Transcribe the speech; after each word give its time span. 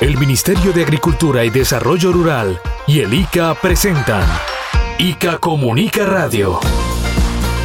El 0.00 0.18
Ministerio 0.18 0.72
de 0.72 0.82
Agricultura 0.82 1.44
y 1.44 1.50
Desarrollo 1.50 2.12
Rural 2.12 2.60
y 2.86 2.98
el 2.98 3.14
ICA 3.14 3.54
presentan 3.54 4.26
ICA 4.98 5.38
Comunica 5.38 6.04
Radio. 6.04 6.58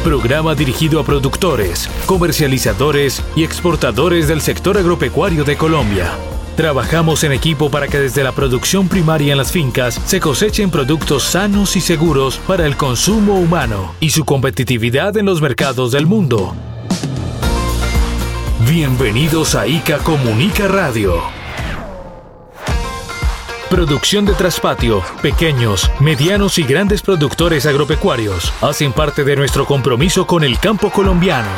Programa 0.04 0.54
dirigido 0.54 1.00
a 1.00 1.04
productores, 1.04 1.90
comercializadores 2.06 3.22
y 3.34 3.42
exportadores 3.42 4.28
del 4.28 4.40
sector 4.40 4.78
agropecuario 4.78 5.42
de 5.44 5.56
Colombia. 5.56 6.12
Trabajamos 6.56 7.24
en 7.24 7.32
equipo 7.32 7.68
para 7.68 7.88
que 7.88 7.98
desde 7.98 8.22
la 8.22 8.32
producción 8.32 8.88
primaria 8.88 9.32
en 9.32 9.38
las 9.38 9.50
fincas 9.50 10.00
se 10.06 10.20
cosechen 10.20 10.70
productos 10.70 11.24
sanos 11.24 11.74
y 11.74 11.80
seguros 11.80 12.38
para 12.46 12.64
el 12.64 12.76
consumo 12.76 13.40
humano 13.40 13.94
y 13.98 14.10
su 14.10 14.24
competitividad 14.24 15.16
en 15.16 15.26
los 15.26 15.42
mercados 15.42 15.90
del 15.90 16.06
mundo. 16.06 16.54
Bienvenidos 18.68 19.56
a 19.56 19.66
ICA 19.66 19.98
Comunica 19.98 20.68
Radio. 20.68 21.39
Producción 23.70 24.26
de 24.26 24.34
traspatio, 24.34 25.00
pequeños, 25.22 25.88
medianos 26.00 26.58
y 26.58 26.64
grandes 26.64 27.02
productores 27.02 27.66
agropecuarios 27.66 28.52
hacen 28.60 28.92
parte 28.92 29.22
de 29.22 29.36
nuestro 29.36 29.64
compromiso 29.64 30.26
con 30.26 30.42
el 30.42 30.58
campo 30.58 30.90
colombiano. 30.90 31.48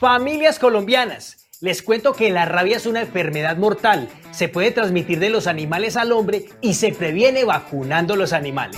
Familias 0.00 0.58
colombianas, 0.58 1.46
les 1.60 1.82
cuento 1.82 2.14
que 2.14 2.32
la 2.32 2.46
rabia 2.46 2.78
es 2.78 2.86
una 2.86 3.02
enfermedad 3.02 3.58
mortal, 3.58 4.08
se 4.32 4.48
puede 4.48 4.72
transmitir 4.72 5.20
de 5.20 5.30
los 5.30 5.46
animales 5.46 5.96
al 5.96 6.10
hombre 6.10 6.46
y 6.60 6.74
se 6.74 6.90
previene 6.90 7.44
vacunando 7.44 8.16
los 8.16 8.32
animales. 8.32 8.76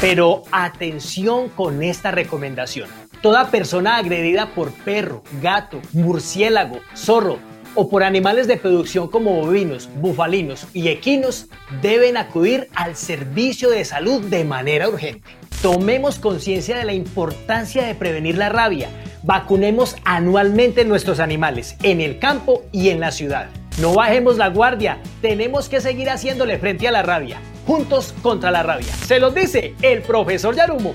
Pero 0.00 0.42
atención 0.50 1.50
con 1.50 1.84
esta 1.84 2.10
recomendación. 2.10 2.88
Toda 3.20 3.52
persona 3.52 3.98
agredida 3.98 4.46
por 4.56 4.72
perro, 4.72 5.22
gato, 5.40 5.80
murciélago, 5.92 6.80
zorro, 6.96 7.38
o 7.74 7.88
por 7.88 8.02
animales 8.02 8.46
de 8.46 8.56
producción 8.56 9.08
como 9.08 9.34
bovinos, 9.34 9.88
bufalinos 9.96 10.66
y 10.72 10.88
equinos 10.88 11.46
deben 11.80 12.16
acudir 12.16 12.68
al 12.74 12.96
servicio 12.96 13.70
de 13.70 13.84
salud 13.84 14.22
de 14.22 14.44
manera 14.44 14.88
urgente. 14.88 15.28
Tomemos 15.62 16.18
conciencia 16.18 16.76
de 16.76 16.84
la 16.84 16.92
importancia 16.92 17.84
de 17.84 17.94
prevenir 17.94 18.36
la 18.36 18.48
rabia. 18.48 18.88
Vacunemos 19.22 19.96
anualmente 20.04 20.84
nuestros 20.84 21.20
animales 21.20 21.76
en 21.82 22.00
el 22.00 22.18
campo 22.18 22.64
y 22.72 22.88
en 22.88 22.98
la 23.00 23.12
ciudad. 23.12 23.48
No 23.80 23.94
bajemos 23.94 24.36
la 24.36 24.48
guardia, 24.48 24.98
tenemos 25.22 25.68
que 25.68 25.80
seguir 25.80 26.10
haciéndole 26.10 26.58
frente 26.58 26.88
a 26.88 26.92
la 26.92 27.02
rabia. 27.02 27.40
Juntos 27.66 28.12
contra 28.22 28.50
la 28.50 28.62
rabia. 28.62 28.92
Se 29.06 29.20
los 29.20 29.34
dice 29.34 29.74
el 29.82 30.02
profesor 30.02 30.54
Yarumo. 30.56 30.94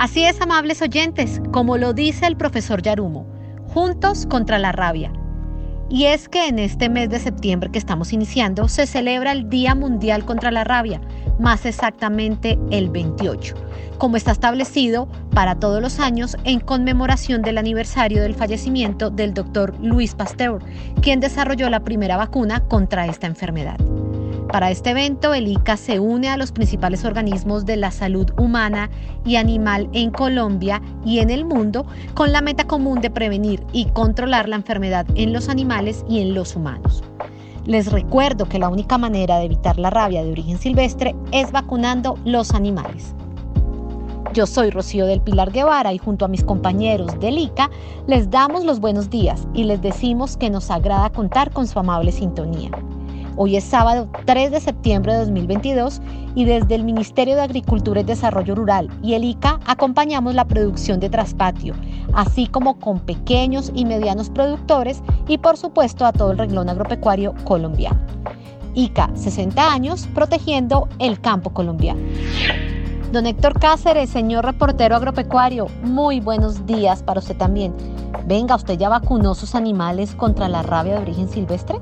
Así 0.00 0.24
es, 0.24 0.40
amables 0.40 0.80
oyentes, 0.80 1.42
como 1.52 1.76
lo 1.76 1.92
dice 1.92 2.24
el 2.24 2.34
profesor 2.34 2.80
Yarumo, 2.80 3.26
juntos 3.66 4.24
contra 4.24 4.58
la 4.58 4.72
rabia. 4.72 5.12
Y 5.90 6.06
es 6.06 6.26
que 6.26 6.48
en 6.48 6.58
este 6.58 6.88
mes 6.88 7.10
de 7.10 7.18
septiembre 7.18 7.70
que 7.70 7.78
estamos 7.78 8.14
iniciando 8.14 8.66
se 8.68 8.86
celebra 8.86 9.32
el 9.32 9.50
Día 9.50 9.74
Mundial 9.74 10.24
contra 10.24 10.50
la 10.50 10.64
Rabia, 10.64 11.02
más 11.38 11.66
exactamente 11.66 12.58
el 12.70 12.88
28, 12.88 13.54
como 13.98 14.16
está 14.16 14.30
establecido 14.32 15.06
para 15.34 15.56
todos 15.56 15.82
los 15.82 16.00
años 16.00 16.34
en 16.44 16.60
conmemoración 16.60 17.42
del 17.42 17.58
aniversario 17.58 18.22
del 18.22 18.34
fallecimiento 18.34 19.10
del 19.10 19.34
doctor 19.34 19.78
Luis 19.82 20.14
Pasteur, 20.14 20.62
quien 21.02 21.20
desarrolló 21.20 21.68
la 21.68 21.80
primera 21.80 22.16
vacuna 22.16 22.60
contra 22.68 23.04
esta 23.04 23.26
enfermedad. 23.26 23.76
Para 24.52 24.72
este 24.72 24.90
evento, 24.90 25.32
el 25.32 25.46
ICA 25.46 25.76
se 25.76 26.00
une 26.00 26.28
a 26.28 26.36
los 26.36 26.50
principales 26.50 27.04
organismos 27.04 27.66
de 27.66 27.76
la 27.76 27.92
salud 27.92 28.30
humana 28.36 28.90
y 29.24 29.36
animal 29.36 29.88
en 29.92 30.10
Colombia 30.10 30.82
y 31.04 31.20
en 31.20 31.30
el 31.30 31.44
mundo 31.44 31.86
con 32.14 32.32
la 32.32 32.40
meta 32.40 32.64
común 32.64 33.00
de 33.00 33.10
prevenir 33.10 33.62
y 33.72 33.84
controlar 33.86 34.48
la 34.48 34.56
enfermedad 34.56 35.06
en 35.14 35.32
los 35.32 35.48
animales 35.48 36.04
y 36.08 36.20
en 36.20 36.34
los 36.34 36.56
humanos. 36.56 37.04
Les 37.64 37.92
recuerdo 37.92 38.46
que 38.46 38.58
la 38.58 38.68
única 38.68 38.98
manera 38.98 39.38
de 39.38 39.44
evitar 39.44 39.78
la 39.78 39.90
rabia 39.90 40.24
de 40.24 40.32
origen 40.32 40.58
silvestre 40.58 41.14
es 41.30 41.52
vacunando 41.52 42.18
los 42.24 42.52
animales. 42.52 43.14
Yo 44.32 44.46
soy 44.46 44.70
Rocío 44.70 45.06
del 45.06 45.20
Pilar 45.20 45.52
Guevara 45.52 45.92
y 45.92 45.98
junto 45.98 46.24
a 46.24 46.28
mis 46.28 46.42
compañeros 46.42 47.20
del 47.20 47.38
ICA 47.38 47.70
les 48.08 48.30
damos 48.30 48.64
los 48.64 48.80
buenos 48.80 49.10
días 49.10 49.46
y 49.54 49.64
les 49.64 49.80
decimos 49.80 50.36
que 50.36 50.50
nos 50.50 50.72
agrada 50.72 51.10
contar 51.10 51.52
con 51.52 51.68
su 51.68 51.78
amable 51.78 52.10
sintonía. 52.10 52.70
Hoy 53.42 53.56
es 53.56 53.64
sábado 53.64 54.06
3 54.26 54.50
de 54.50 54.60
septiembre 54.60 55.14
de 55.14 55.20
2022 55.20 56.02
y 56.34 56.44
desde 56.44 56.74
el 56.74 56.84
Ministerio 56.84 57.36
de 57.36 57.40
Agricultura 57.40 58.02
y 58.02 58.04
Desarrollo 58.04 58.54
Rural 58.54 58.90
y 59.02 59.14
el 59.14 59.24
ICA 59.24 59.60
acompañamos 59.64 60.34
la 60.34 60.44
producción 60.44 61.00
de 61.00 61.08
traspatio, 61.08 61.72
así 62.12 62.48
como 62.48 62.78
con 62.78 63.00
pequeños 63.00 63.72
y 63.74 63.86
medianos 63.86 64.28
productores 64.28 65.02
y 65.26 65.38
por 65.38 65.56
supuesto 65.56 66.04
a 66.04 66.12
todo 66.12 66.32
el 66.32 66.36
renglón 66.36 66.68
agropecuario 66.68 67.34
colombiano. 67.44 67.98
ICA, 68.74 69.08
60 69.14 69.72
años, 69.72 70.06
protegiendo 70.14 70.90
el 70.98 71.18
campo 71.18 71.48
colombiano. 71.48 72.02
Don 73.10 73.24
Héctor 73.24 73.58
Cáceres, 73.58 74.10
señor 74.10 74.44
reportero 74.44 74.96
agropecuario, 74.96 75.68
muy 75.82 76.20
buenos 76.20 76.66
días 76.66 77.02
para 77.02 77.20
usted 77.20 77.38
también. 77.38 77.72
Venga, 78.26 78.54
¿usted 78.54 78.76
ya 78.76 78.90
vacunó 78.90 79.34
sus 79.34 79.54
animales 79.54 80.14
contra 80.14 80.46
la 80.46 80.62
rabia 80.62 80.96
de 80.96 81.00
origen 81.00 81.30
silvestre? 81.30 81.80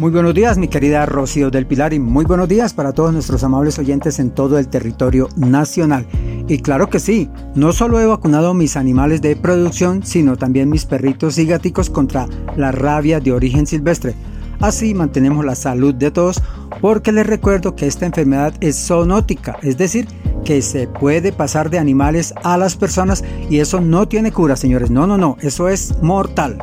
Muy 0.00 0.12
buenos 0.12 0.32
días, 0.32 0.56
mi 0.56 0.66
querida 0.66 1.04
Rocío 1.04 1.50
del 1.50 1.66
Pilar, 1.66 1.92
y 1.92 1.98
muy 1.98 2.24
buenos 2.24 2.48
días 2.48 2.72
para 2.72 2.92
todos 2.92 3.12
nuestros 3.12 3.44
amables 3.44 3.78
oyentes 3.78 4.18
en 4.18 4.30
todo 4.30 4.58
el 4.58 4.66
territorio 4.66 5.28
nacional. 5.36 6.06
Y 6.48 6.60
claro 6.60 6.88
que 6.88 6.98
sí, 6.98 7.28
no 7.54 7.74
solo 7.74 8.00
he 8.00 8.06
vacunado 8.06 8.54
mis 8.54 8.78
animales 8.78 9.20
de 9.20 9.36
producción, 9.36 10.02
sino 10.02 10.38
también 10.38 10.70
mis 10.70 10.86
perritos 10.86 11.36
y 11.36 11.44
gaticos 11.44 11.90
contra 11.90 12.26
la 12.56 12.72
rabia 12.72 13.20
de 13.20 13.32
origen 13.32 13.66
silvestre. 13.66 14.14
Así 14.58 14.94
mantenemos 14.94 15.44
la 15.44 15.54
salud 15.54 15.94
de 15.94 16.10
todos 16.10 16.42
porque 16.80 17.12
les 17.12 17.26
recuerdo 17.26 17.76
que 17.76 17.86
esta 17.86 18.06
enfermedad 18.06 18.54
es 18.62 18.82
zoonótica, 18.82 19.58
es 19.60 19.76
decir, 19.76 20.08
que 20.46 20.62
se 20.62 20.88
puede 20.88 21.30
pasar 21.30 21.68
de 21.68 21.78
animales 21.78 22.32
a 22.42 22.56
las 22.56 22.74
personas 22.74 23.22
y 23.50 23.58
eso 23.58 23.82
no 23.82 24.08
tiene 24.08 24.32
cura, 24.32 24.56
señores. 24.56 24.90
No, 24.90 25.06
no, 25.06 25.18
no, 25.18 25.36
eso 25.42 25.68
es 25.68 25.94
mortal. 26.00 26.56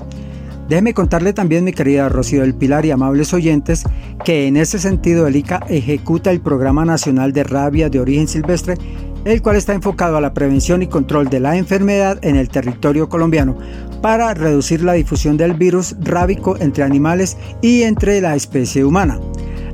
Déjeme 0.67 0.93
contarle 0.93 1.31
también, 1.31 1.63
mi 1.63 1.71
querida 1.71 2.09
Rocío 2.09 2.41
del 2.41 2.53
Pilar 2.53 2.85
y 2.85 2.91
amables 2.91 3.33
oyentes, 3.33 3.83
que 4.25 4.47
en 4.47 4.57
ese 4.57 4.79
sentido 4.79 5.25
el 5.25 5.37
ICA 5.37 5.63
ejecuta 5.69 6.29
el 6.29 6.41
Programa 6.41 6.83
Nacional 6.83 7.31
de 7.31 7.45
Rabia 7.45 7.89
de 7.89 8.01
Origen 8.01 8.27
Silvestre, 8.27 8.75
el 9.23 9.41
cual 9.41 9.55
está 9.55 9.73
enfocado 9.73 10.17
a 10.17 10.21
la 10.21 10.33
prevención 10.33 10.81
y 10.83 10.87
control 10.87 11.29
de 11.29 11.39
la 11.39 11.55
enfermedad 11.55 12.19
en 12.21 12.35
el 12.35 12.49
territorio 12.49 13.07
colombiano 13.07 13.57
para 14.01 14.33
reducir 14.33 14.83
la 14.83 14.93
difusión 14.93 15.37
del 15.37 15.53
virus 15.53 15.95
rábico 16.01 16.57
entre 16.59 16.83
animales 16.83 17.37
y 17.61 17.83
entre 17.83 18.19
la 18.19 18.35
especie 18.35 18.83
humana. 18.83 19.19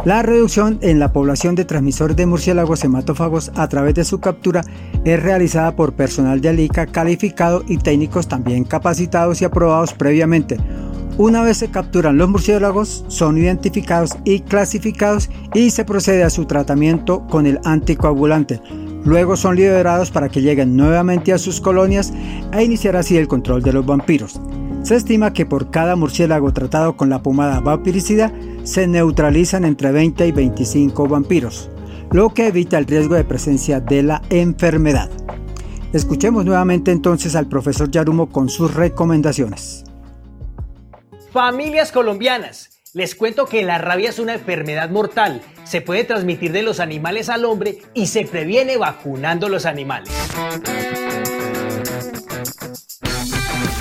La 0.06 0.22
reducción 0.22 0.80
en 0.82 1.00
la 1.00 1.14
población 1.14 1.56
de 1.56 1.64
transmisores 1.64 2.18
de 2.18 2.26
murciélagos 2.26 2.84
hematófagos 2.84 3.54
a 3.56 3.70
través 3.70 3.96
de 3.96 4.04
su 4.04 4.20
captura 4.20 4.62
es 5.06 5.24
realizada 5.24 5.78
por 5.78 5.94
personal 5.94 6.42
de 6.42 6.62
ICA 6.62 6.88
calificado 6.88 7.64
y 7.70 7.78
técnicos 7.78 8.28
también 8.28 8.66
capacitados 8.66 9.42
y 9.42 9.46
aprobados 9.46 9.94
previamente. 9.94 10.58
Una 11.18 11.42
vez 11.42 11.58
se 11.58 11.72
capturan 11.72 12.18
los 12.18 12.28
murciélagos, 12.28 13.06
son 13.08 13.38
identificados 13.38 14.18
y 14.26 14.42
clasificados 14.42 15.30
y 15.54 15.70
se 15.70 15.86
procede 15.86 16.24
a 16.24 16.30
su 16.30 16.46
tratamiento 16.46 17.26
con 17.28 17.46
el 17.46 17.60
anticoagulante. 17.64 18.60
Luego 19.06 19.38
son 19.38 19.56
liberados 19.56 20.12
para 20.12 20.28
que 20.28 20.42
lleguen 20.42 20.76
nuevamente 20.76 21.32
a 21.32 21.38
sus 21.38 21.62
colonias 21.62 22.12
e 22.52 22.62
iniciar 22.62 22.98
así 22.98 23.16
el 23.16 23.30
control 23.30 23.62
de 23.62 23.72
los 23.72 23.86
vampiros. 23.86 24.42
Se 24.84 24.96
estima 24.96 25.32
que 25.32 25.46
por 25.46 25.72
cada 25.72 25.96
murciélago 25.96 26.52
tratado 26.52 26.98
con 26.98 27.10
la 27.10 27.24
pomada 27.24 27.62
vampiricida 27.62 28.34
se 28.64 28.86
neutralizan 28.86 29.64
entre 29.64 29.94
20 29.94 30.28
y 30.28 30.32
25 30.34 31.08
vampiros, 31.08 31.70
lo 32.12 32.34
que 32.34 32.48
evita 32.48 32.78
el 32.78 32.86
riesgo 32.86 33.16
de 33.16 33.24
presencia 33.24 33.80
de 33.80 34.04
la 34.04 34.22
enfermedad. 34.30 35.10
Escuchemos 35.94 36.44
nuevamente 36.44 36.92
entonces 36.92 37.36
al 37.38 37.48
profesor 37.48 37.90
Yarumo 37.92 38.30
con 38.30 38.50
sus 38.50 38.74
recomendaciones. 38.74 39.86
Familias 41.32 41.94
colombianas, 41.94 42.82
les 42.94 43.16
cuento 43.16 43.46
que 43.46 43.64
la 43.64 43.78
rabia 43.78 44.10
es 44.10 44.20
una 44.20 44.34
enfermedad 44.34 44.90
mortal, 44.90 45.42
se 45.64 45.80
puede 45.80 46.04
transmitir 46.04 46.52
de 46.52 46.62
los 46.62 46.82
animales 46.82 47.30
al 47.30 47.46
hombre 47.46 47.78
y 47.94 48.08
se 48.08 48.26
previene 48.26 48.76
vacunando 48.76 49.48
los 49.48 49.66
animales. 49.66 50.12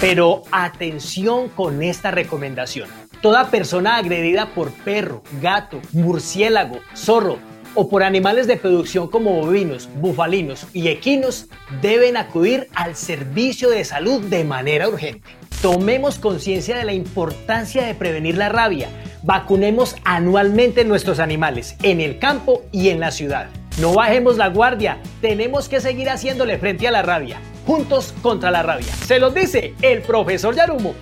Pero 0.03 0.43
atención 0.51 1.49
con 1.49 1.81
esta 1.81 2.11
recomendación. 2.11 2.89
Toda 3.21 3.53
persona 3.53 3.99
agredida 3.99 4.47
por 4.47 4.73
perro, 4.73 5.23
gato, 5.41 5.81
murciélago, 5.93 6.81
zorro 6.97 7.39
o 7.77 7.89
por 7.89 8.03
animales 8.03 8.49
de 8.49 8.57
producción 8.57 9.07
como 9.07 9.31
bovinos, 9.35 9.89
bufalinos 10.01 10.67
y 10.73 10.89
equinos 10.89 11.47
deben 11.81 12.17
acudir 12.17 12.67
al 12.75 12.97
servicio 12.97 13.71
de 13.71 13.85
salud 13.85 14.21
de 14.23 14.43
manera 14.43 14.89
urgente. 14.89 15.37
Tomemos 15.63 16.19
conciencia 16.19 16.77
de 16.77 16.85
la 16.85 16.95
importancia 16.95 17.85
de 17.85 17.95
prevenir 17.95 18.37
la 18.37 18.49
rabia. 18.49 18.89
Vacunemos 19.23 19.95
anualmente 20.03 20.85
nuestros 20.85 21.21
animales 21.21 21.77
en 21.85 22.01
el 22.01 22.19
campo 22.19 22.65
y 22.73 22.89
en 22.89 22.99
la 22.99 23.13
ciudad. 23.13 23.51
No 23.81 23.95
bajemos 23.95 24.37
la 24.37 24.49
guardia, 24.49 24.99
tenemos 25.21 25.69
que 25.69 25.81
seguir 25.81 26.11
haciéndole 26.11 26.59
frente 26.59 26.89
a 26.89 26.91
la 26.91 27.03
rabia. 27.03 27.39
Juntos 27.67 28.15
contra 28.23 28.51
la 28.51 28.63
rabia. 28.63 28.93
Se 29.07 29.19
los 29.19 29.35
dice 29.35 29.75
el 29.83 30.03
profesor 30.03 30.55
Yarumo. 30.55 30.95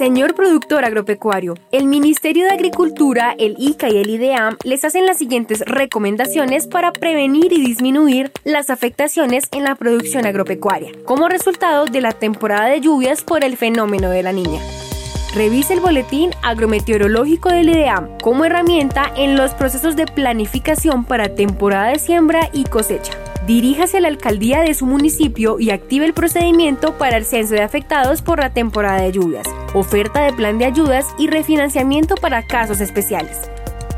Señor 0.00 0.34
productor 0.34 0.86
agropecuario, 0.86 1.56
el 1.72 1.84
Ministerio 1.84 2.46
de 2.46 2.52
Agricultura, 2.52 3.34
el 3.38 3.56
ICA 3.58 3.90
y 3.90 3.98
el 3.98 4.08
IDEAM 4.08 4.56
les 4.64 4.82
hacen 4.82 5.04
las 5.04 5.18
siguientes 5.18 5.60
recomendaciones 5.66 6.66
para 6.66 6.90
prevenir 6.90 7.52
y 7.52 7.60
disminuir 7.60 8.32
las 8.44 8.70
afectaciones 8.70 9.44
en 9.52 9.64
la 9.64 9.74
producción 9.74 10.24
agropecuaria, 10.24 10.92
como 11.04 11.28
resultado 11.28 11.84
de 11.84 12.00
la 12.00 12.12
temporada 12.12 12.68
de 12.68 12.80
lluvias 12.80 13.20
por 13.22 13.44
el 13.44 13.58
fenómeno 13.58 14.08
de 14.08 14.22
la 14.22 14.32
niña. 14.32 14.62
Revise 15.32 15.74
el 15.74 15.80
boletín 15.80 16.32
agrometeorológico 16.42 17.50
del 17.50 17.68
IDEAM 17.68 18.18
como 18.20 18.44
herramienta 18.44 19.12
en 19.16 19.36
los 19.36 19.52
procesos 19.52 19.94
de 19.94 20.06
planificación 20.06 21.04
para 21.04 21.36
temporada 21.36 21.90
de 21.90 22.00
siembra 22.00 22.50
y 22.52 22.64
cosecha. 22.64 23.12
Diríjase 23.46 23.98
a 23.98 24.00
la 24.00 24.08
alcaldía 24.08 24.60
de 24.60 24.74
su 24.74 24.86
municipio 24.86 25.60
y 25.60 25.70
active 25.70 26.04
el 26.04 26.14
procedimiento 26.14 26.98
para 26.98 27.16
el 27.16 27.24
censo 27.24 27.54
de 27.54 27.62
afectados 27.62 28.22
por 28.22 28.40
la 28.40 28.52
temporada 28.52 29.02
de 29.02 29.12
lluvias, 29.12 29.46
oferta 29.72 30.22
de 30.22 30.32
plan 30.32 30.58
de 30.58 30.64
ayudas 30.64 31.06
y 31.16 31.28
refinanciamiento 31.28 32.16
para 32.16 32.42
casos 32.42 32.80
especiales. 32.80 33.38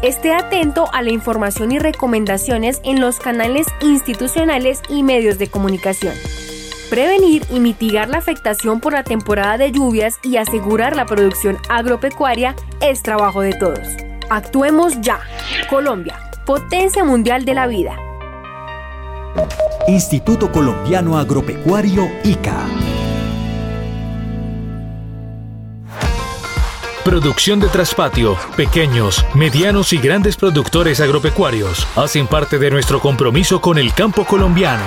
Esté 0.02 0.34
atento 0.34 0.92
a 0.92 1.00
la 1.00 1.10
información 1.10 1.72
y 1.72 1.78
recomendaciones 1.78 2.80
en 2.84 3.00
los 3.00 3.18
canales 3.18 3.66
institucionales 3.80 4.82
y 4.90 5.02
medios 5.02 5.38
de 5.38 5.46
comunicación. 5.46 6.14
Prevenir 6.92 7.46
y 7.48 7.58
mitigar 7.58 8.10
la 8.10 8.18
afectación 8.18 8.78
por 8.78 8.92
la 8.92 9.02
temporada 9.02 9.56
de 9.56 9.72
lluvias 9.72 10.18
y 10.22 10.36
asegurar 10.36 10.94
la 10.94 11.06
producción 11.06 11.56
agropecuaria 11.70 12.54
es 12.82 13.02
trabajo 13.02 13.40
de 13.40 13.54
todos. 13.54 13.88
Actuemos 14.28 15.00
ya. 15.00 15.18
Colombia, 15.70 16.18
potencia 16.44 17.02
mundial 17.02 17.46
de 17.46 17.54
la 17.54 17.66
vida. 17.66 17.96
Instituto 19.88 20.52
Colombiano 20.52 21.16
Agropecuario 21.16 22.10
ICA. 22.24 22.66
Producción 27.06 27.58
de 27.58 27.68
traspatio. 27.68 28.36
Pequeños, 28.54 29.24
medianos 29.34 29.94
y 29.94 29.96
grandes 29.96 30.36
productores 30.36 31.00
agropecuarios 31.00 31.88
hacen 31.96 32.26
parte 32.26 32.58
de 32.58 32.70
nuestro 32.70 33.00
compromiso 33.00 33.62
con 33.62 33.78
el 33.78 33.94
campo 33.94 34.26
colombiano. 34.26 34.84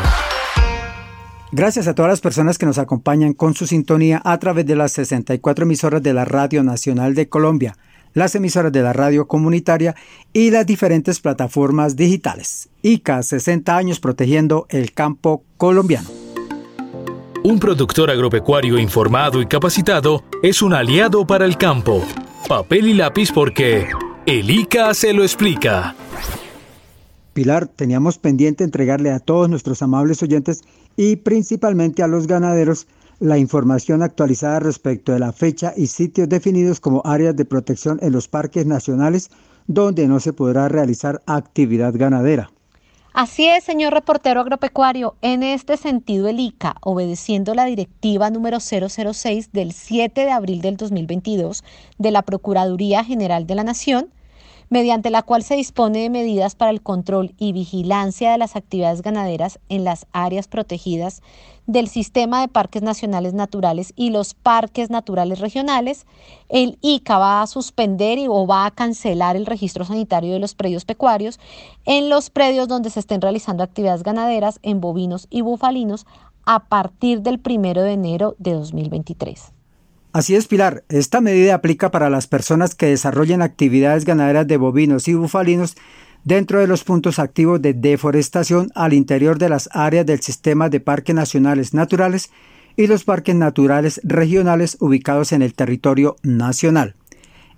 Gracias 1.58 1.88
a 1.88 1.96
todas 1.96 2.10
las 2.10 2.20
personas 2.20 2.58
que 2.58 2.66
nos 2.66 2.80
acompañan 2.80 3.32
con 3.32 3.54
su 3.54 3.66
sintonía 3.66 4.22
a 4.26 4.38
través 4.40 4.66
de 4.66 4.76
las 4.76 4.92
64 4.92 5.64
emisoras 5.64 6.04
de 6.04 6.14
la 6.14 6.26
Radio 6.26 6.64
Nacional 6.64 7.16
de 7.16 7.30
Colombia 7.30 7.78
las 8.14 8.34
emisoras 8.34 8.72
de 8.72 8.82
la 8.82 8.94
radio 8.94 9.28
comunitaria 9.28 9.94
y 10.34 10.50
las 10.50 10.66
diferentes 10.66 11.20
plataformas 11.20 11.96
digitales. 11.96 12.70
ICA 12.82 13.22
60 13.22 13.76
años 13.76 14.00
protegiendo 14.00 14.68
el 14.70 14.94
campo 14.94 15.44
colombiano. 15.58 16.10
Un 17.44 17.60
productor 17.60 18.10
agropecuario 18.10 18.80
informado 18.80 19.42
y 19.42 19.46
capacitado 19.46 20.24
es 20.42 20.62
un 20.62 20.74
aliado 20.74 21.28
para 21.28 21.46
el 21.46 21.58
campo. 21.58 22.04
Papel 22.48 22.88
y 22.88 22.94
lápiz 22.94 23.32
porque 23.34 23.88
el 24.26 24.50
ICA 24.50 24.94
se 24.94 25.14
lo 25.14 25.24
explica. 25.24 25.94
Pilar, 27.36 27.68
teníamos 27.68 28.18
pendiente 28.18 28.64
entregarle 28.64 29.12
a 29.12 29.20
todos 29.20 29.50
nuestros 29.50 29.82
amables 29.82 30.24
oyentes 30.24 30.64
y 30.96 31.18
principalmente 31.18 32.02
a 32.02 32.08
los 32.08 32.28
ganaderos 32.28 32.88
la 33.20 33.38
información 33.38 34.02
actualizada 34.02 34.62
respecto 34.62 35.12
de 35.12 35.20
la 35.20 35.34
fecha 35.34 35.74
y 35.76 35.88
sitios 35.88 36.30
definidos 36.30 36.80
como 36.80 37.02
áreas 37.04 37.36
de 37.36 37.44
protección 37.44 38.00
en 38.02 38.14
los 38.14 38.30
parques 38.30 38.66
nacionales 38.66 39.32
donde 39.68 40.08
no 40.08 40.22
se 40.22 40.32
podrá 40.32 40.70
realizar 40.70 41.22
actividad 41.26 41.94
ganadera. 41.94 42.52
Así 43.12 43.48
es, 43.48 43.66
señor 43.66 43.94
reportero 43.94 44.40
agropecuario. 44.40 45.16
En 45.22 45.44
este 45.44 45.76
sentido, 45.76 46.30
el 46.30 46.40
ICA, 46.40 46.78
obedeciendo 46.80 47.54
la 47.54 47.66
directiva 47.66 48.30
número 48.30 48.60
006 48.62 49.52
del 49.52 49.74
7 49.74 50.22
de 50.22 50.32
abril 50.32 50.62
del 50.62 50.78
2022 50.78 51.66
de 51.98 52.12
la 52.12 52.22
Procuraduría 52.22 53.04
General 53.04 53.46
de 53.46 53.56
la 53.56 53.66
Nación, 53.66 54.08
mediante 54.70 55.10
la 55.10 55.22
cual 55.22 55.44
se 55.44 55.56
dispone 55.56 56.00
de 56.00 56.10
medidas 56.10 56.56
para 56.56 56.72
el 56.72 56.82
control 56.82 57.34
y 57.38 57.54
vigilancia 57.54 58.32
de 58.32 58.38
las 58.38 58.56
actividades 58.56 59.02
ganaderas 59.02 59.60
en 59.70 59.84
las 59.84 60.08
áreas 60.12 60.48
protegidas 60.48 61.22
del 61.68 61.88
sistema 61.88 62.42
de 62.42 62.48
parques 62.48 62.84
nacionales 62.84 63.34
naturales 63.34 63.94
y 63.96 64.12
los 64.12 64.34
parques 64.34 64.90
naturales 64.90 65.40
regionales, 65.40 66.06
el 66.48 66.78
ICA 66.82 67.18
va 67.18 67.42
a 67.42 67.48
suspender 67.48 68.20
y, 68.20 68.28
o 68.28 68.46
va 68.46 68.66
a 68.66 68.72
cancelar 68.72 69.36
el 69.36 69.46
registro 69.46 69.84
sanitario 69.84 70.34
de 70.34 70.40
los 70.40 70.54
predios 70.54 70.86
pecuarios 70.86 71.40
en 71.86 72.10
los 72.10 72.30
predios 72.30 72.68
donde 72.68 72.90
se 72.90 73.00
estén 73.00 73.22
realizando 73.22 73.64
actividades 73.64 74.04
ganaderas 74.04 74.60
en 74.62 74.80
bovinos 74.80 75.28
y 75.30 75.42
bufalinos 75.42 76.06
a 76.46 76.66
partir 76.66 77.22
del 77.22 77.40
primero 77.40 77.82
de 77.82 77.94
enero 77.94 78.36
de 78.38 78.54
2023. 78.54 79.55
Así 80.16 80.34
es, 80.34 80.48
Pilar. 80.48 80.86
Esta 80.88 81.20
medida 81.20 81.56
aplica 81.56 81.92
para 81.92 82.10
las 82.10 82.26
personas 82.26 82.74
que 82.74 82.86
desarrollen 82.86 83.42
actividades 83.42 84.06
ganaderas 84.06 84.48
de 84.48 84.56
bovinos 84.56 85.10
y 85.10 85.14
bufalinos 85.14 85.76
dentro 86.24 86.62
de 86.62 86.68
los 86.68 86.86
puntos 86.86 87.20
activos 87.20 87.62
de 87.62 87.74
deforestación 87.74 88.72
al 88.76 88.94
interior 88.94 89.38
de 89.38 89.50
las 89.50 89.68
áreas 89.74 90.06
del 90.06 90.22
sistema 90.22 90.70
de 90.70 90.80
parques 90.80 91.14
nacionales 91.14 91.74
naturales 91.74 92.32
y 92.78 92.88
los 92.88 93.04
parques 93.04 93.36
naturales 93.36 94.00
regionales 94.06 94.78
ubicados 94.80 95.34
en 95.34 95.42
el 95.42 95.54
territorio 95.54 96.16
nacional. 96.24 96.96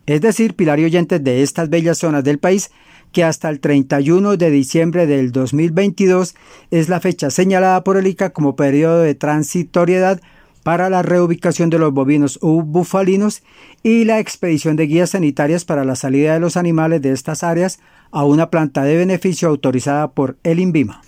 Es 0.07 0.21
decir, 0.21 0.55
Pilar 0.55 0.79
y 0.79 0.85
oyentes 0.85 1.23
de 1.23 1.43
estas 1.43 1.69
bellas 1.69 1.99
zonas 1.99 2.23
del 2.23 2.39
país, 2.39 2.71
que 3.11 3.23
hasta 3.23 3.49
el 3.49 3.59
31 3.59 4.35
de 4.35 4.49
diciembre 4.49 5.05
del 5.05 5.31
2022 5.31 6.33
es 6.71 6.89
la 6.89 7.01
fecha 7.01 7.29
señalada 7.29 7.83
por 7.83 7.97
el 7.97 8.07
ICA 8.07 8.31
como 8.31 8.55
periodo 8.55 9.01
de 9.01 9.13
transitoriedad 9.13 10.21
para 10.67 10.89
la 10.89 11.01
reubicación 11.01 11.69
de 11.69 11.79
los 11.79 11.93
bovinos 11.93 12.39
u 12.41 12.61
bufalinos 12.61 13.41
y 13.83 14.03
la 14.03 14.19
expedición 14.19 14.75
de 14.75 14.85
guías 14.85 15.11
sanitarias 15.11 15.63
para 15.63 15.85
la 15.85 15.95
salida 15.95 16.33
de 16.33 16.41
los 16.41 16.57
animales 16.57 17.01
de 17.01 17.13
estas 17.13 17.41
áreas 17.41 17.79
a 18.11 18.25
una 18.25 18.49
planta 18.49 18.83
de 18.83 18.97
beneficio 18.97 19.47
autorizada 19.47 20.09
por 20.09 20.35
el 20.43 20.59
INVIMA. 20.59 21.01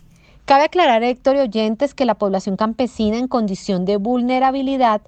Cabe 0.45 0.63
aclarar, 0.63 1.03
Héctor 1.03 1.35
y 1.35 1.39
oyentes, 1.39 1.93
que 1.93 2.05
la 2.05 2.15
población 2.15 2.55
campesina 2.55 3.17
en 3.17 3.27
condición 3.27 3.83
de 3.83 3.97
vulnerabilidad 3.97 5.01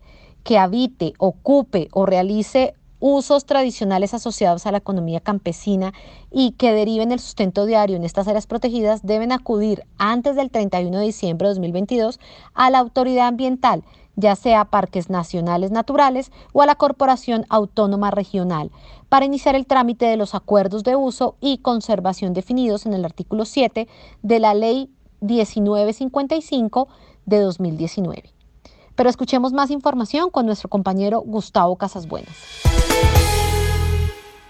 que 0.44 0.58
habite, 0.58 1.14
ocupe 1.18 1.88
o 1.94 2.06
realice 2.06 2.74
usos 3.00 3.46
tradicionales 3.46 4.14
asociados 4.14 4.66
a 4.66 4.72
la 4.72 4.80
economía 4.80 5.22
campesina 5.22 5.94
y 6.30 6.52
que 6.52 6.74
deriven 6.74 7.14
el 7.14 7.20
sustento 7.20 7.66
diario 7.66 7.96
en 7.96 8.04
estas 8.04 8.28
áreas 8.28 8.48
protegidas 8.48 9.02
deben 9.04 9.32
acudir 9.32 9.86
antes 9.98 10.36
del 10.36 10.52
31 10.52 11.00
de 11.00 11.06
diciembre 11.06 11.48
de 11.48 11.56
2022 11.56 12.20
a 12.54 12.70
la 12.70 12.80
autoridad 12.80 13.28
ambiental 13.28 13.84
ya 14.16 14.36
sea 14.36 14.62
a 14.62 14.66
parques 14.66 15.10
nacionales 15.10 15.72
naturales 15.72 16.32
o 16.54 16.62
a 16.62 16.66
la 16.66 16.76
Corporación 16.76 17.46
Autónoma 17.50 18.12
Regional, 18.12 18.72
para 19.10 19.26
iniciar 19.26 19.56
el 19.56 19.66
trámite 19.66 20.06
de 20.06 20.18
los 20.18 20.36
acuerdos 20.36 20.84
de 20.84 20.96
uso 20.96 21.36
y 21.42 21.58
conservación 21.60 22.34
definidos 22.34 22.86
en 22.86 22.94
el 22.94 23.06
artículo 23.06 23.46
7 23.46 23.88
de 24.22 24.40
la 24.40 24.54
Ley 24.54 24.90
1955 25.22 26.88
de 27.26 27.40
2019. 27.40 28.34
Pero 28.96 29.10
escuchemos 29.10 29.54
más 29.54 29.72
información 29.72 30.30
con 30.30 30.46
nuestro 30.46 30.70
compañero 30.70 31.22
Gustavo 31.22 31.76
Casasbuenas. 31.78 32.36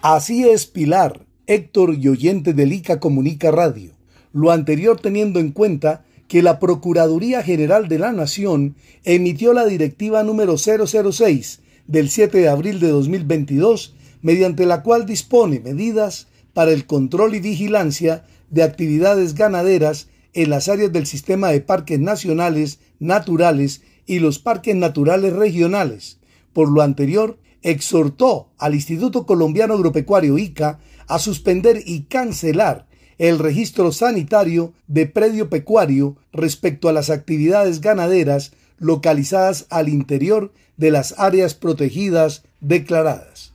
Así 0.02 0.48
es, 0.50 0.66
Pilar, 0.66 1.26
Héctor 1.46 1.96
y 1.96 2.08
oyente 2.08 2.54
del 2.54 2.74
ICA 2.74 3.00
Comunica 3.00 3.52
Radio. 3.52 3.92
Lo 4.34 4.52
anterior 4.52 5.00
teniendo 5.00 5.40
en 5.40 5.52
cuenta 5.52 6.04
que 6.32 6.42
la 6.42 6.60
Procuraduría 6.60 7.44
General 7.44 7.90
de 7.90 8.00
la 8.00 8.14
Nación 8.14 8.78
emitió 9.04 9.52
la 9.52 9.66
directiva 9.66 10.24
número 10.24 10.56
006 10.58 11.60
del 11.88 12.10
7 12.10 12.38
de 12.38 12.48
abril 12.48 12.80
de 12.80 12.88
2022, 12.88 13.96
mediante 14.22 14.66
la 14.66 14.82
cual 14.82 15.06
dispone 15.06 15.60
medidas 15.60 16.30
para 16.54 16.72
el 16.72 16.86
control 16.86 17.36
y 17.36 17.42
vigilancia 17.42 18.24
de 18.50 18.64
actividades 18.64 19.36
ganaderas 19.36 20.08
en 20.32 20.52
las 20.52 20.70
áreas 20.70 20.94
del 20.94 21.06
sistema 21.06 21.50
de 21.50 21.60
parques 21.60 22.00
nacionales, 22.00 22.80
naturales 23.00 23.82
y 24.06 24.20
los 24.20 24.40
parques 24.40 24.78
naturales 24.78 25.34
regionales. 25.34 26.20
Por 26.54 26.72
lo 26.72 26.82
anterior, 26.82 27.40
exhortó 27.62 28.54
al 28.58 28.74
Instituto 28.74 29.26
Colombiano 29.26 29.74
Agropecuario 29.74 30.38
ICA 30.38 30.80
a 31.08 31.20
suspender 31.20 31.84
y 31.86 32.04
cancelar 32.04 32.88
el 33.18 33.40
registro 33.40 33.92
sanitario 33.92 34.74
de 34.88 35.06
predio 35.06 35.50
pecuario 35.50 36.18
respecto 36.34 36.90
a 36.90 36.94
las 36.94 37.10
actividades 37.10 37.82
ganaderas 37.82 38.52
localizadas 38.78 39.68
al 39.70 39.90
interior 39.90 40.52
de 40.78 40.92
las 40.92 41.16
áreas 41.20 41.54
protegidas 41.54 42.44
declaradas. 42.60 43.54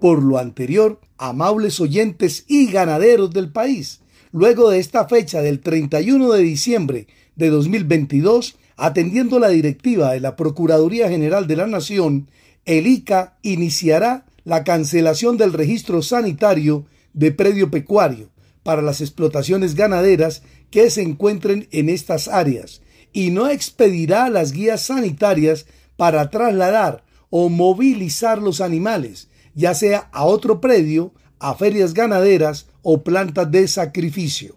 Por 0.00 0.22
lo 0.22 0.38
anterior, 0.38 1.00
amables 1.16 1.80
oyentes 1.80 2.44
y 2.46 2.70
ganaderos 2.70 3.32
del 3.32 3.50
país, 3.50 4.00
luego 4.30 4.70
de 4.70 4.78
esta 4.78 5.08
fecha 5.08 5.42
del 5.42 5.60
31 5.60 6.32
de 6.32 6.42
diciembre 6.42 7.06
de 7.34 7.50
2022, 7.50 8.56
atendiendo 8.76 9.40
la 9.40 9.48
directiva 9.48 10.12
de 10.12 10.20
la 10.20 10.36
Procuraduría 10.36 11.08
General 11.08 11.48
de 11.48 11.56
la 11.56 11.66
Nación, 11.66 12.28
el 12.64 12.86
ICA 12.86 13.36
iniciará 13.42 14.26
la 14.44 14.62
cancelación 14.62 15.36
del 15.36 15.52
registro 15.52 16.02
sanitario 16.02 16.86
de 17.12 17.32
predio 17.32 17.70
pecuario 17.70 18.30
para 18.68 18.82
las 18.82 19.00
explotaciones 19.00 19.74
ganaderas 19.74 20.42
que 20.70 20.90
se 20.90 21.00
encuentren 21.00 21.68
en 21.70 21.88
estas 21.88 22.28
áreas 22.28 22.82
y 23.14 23.30
no 23.30 23.48
expedirá 23.48 24.28
las 24.28 24.52
guías 24.52 24.82
sanitarias 24.82 25.64
para 25.96 26.28
trasladar 26.28 27.02
o 27.30 27.48
movilizar 27.48 28.42
los 28.42 28.60
animales, 28.60 29.30
ya 29.54 29.72
sea 29.72 30.10
a 30.12 30.26
otro 30.26 30.60
predio, 30.60 31.14
a 31.38 31.54
ferias 31.54 31.94
ganaderas 31.94 32.66
o 32.82 33.02
plantas 33.02 33.50
de 33.50 33.68
sacrificio. 33.68 34.56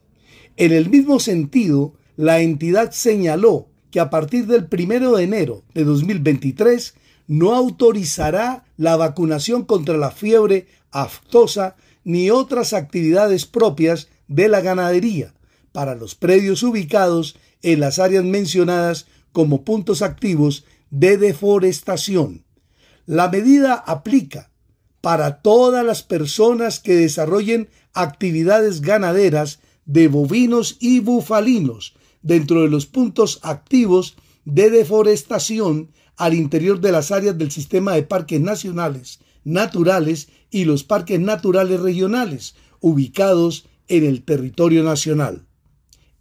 En 0.57 0.73
el 0.73 0.89
mismo 0.89 1.21
sentido, 1.21 1.93
la 2.17 2.41
entidad 2.41 2.91
señaló 2.91 3.69
que 3.91 4.01
a 4.01 4.09
partir 4.09 4.45
del 4.45 4.67
1 4.69 5.15
de 5.15 5.23
enero 5.23 5.63
de 5.73 5.85
2023 5.85 6.95
no 7.27 7.55
autorizará 7.55 8.65
la 8.75 8.97
vacunación 8.97 9.63
contra 9.63 9.95
la 9.95 10.11
fiebre 10.11 10.67
aftosa 10.91 11.77
ni 12.03 12.29
otras 12.29 12.73
actividades 12.73 13.45
propias 13.45 14.07
de 14.27 14.47
la 14.47 14.61
ganadería 14.61 15.33
para 15.71 15.95
los 15.95 16.15
predios 16.15 16.63
ubicados 16.63 17.35
en 17.61 17.79
las 17.79 17.99
áreas 17.99 18.23
mencionadas 18.23 19.07
como 19.31 19.63
puntos 19.63 20.01
activos 20.01 20.65
de 20.89 21.17
deforestación. 21.17 22.43
La 23.05 23.29
medida 23.29 23.75
aplica 23.75 24.51
para 25.01 25.41
todas 25.41 25.85
las 25.85 26.03
personas 26.03 26.79
que 26.79 26.95
desarrollen 26.95 27.69
actividades 27.93 28.81
ganaderas 28.81 29.59
de 29.85 30.07
bovinos 30.07 30.77
y 30.79 30.99
bufalinos 30.99 31.95
dentro 32.21 32.61
de 32.61 32.69
los 32.69 32.85
puntos 32.85 33.39
activos 33.41 34.15
de 34.45 34.69
deforestación 34.69 35.91
al 36.17 36.33
interior 36.33 36.79
de 36.79 36.91
las 36.91 37.11
áreas 37.11 37.37
del 37.37 37.51
sistema 37.51 37.93
de 37.93 38.03
parques 38.03 38.39
nacionales, 38.39 39.19
naturales 39.43 40.29
y 40.51 40.65
los 40.65 40.83
parques 40.83 41.19
naturales 41.19 41.79
regionales 41.79 42.55
ubicados 42.81 43.65
en 43.87 44.05
el 44.05 44.23
territorio 44.23 44.83
nacional. 44.83 45.45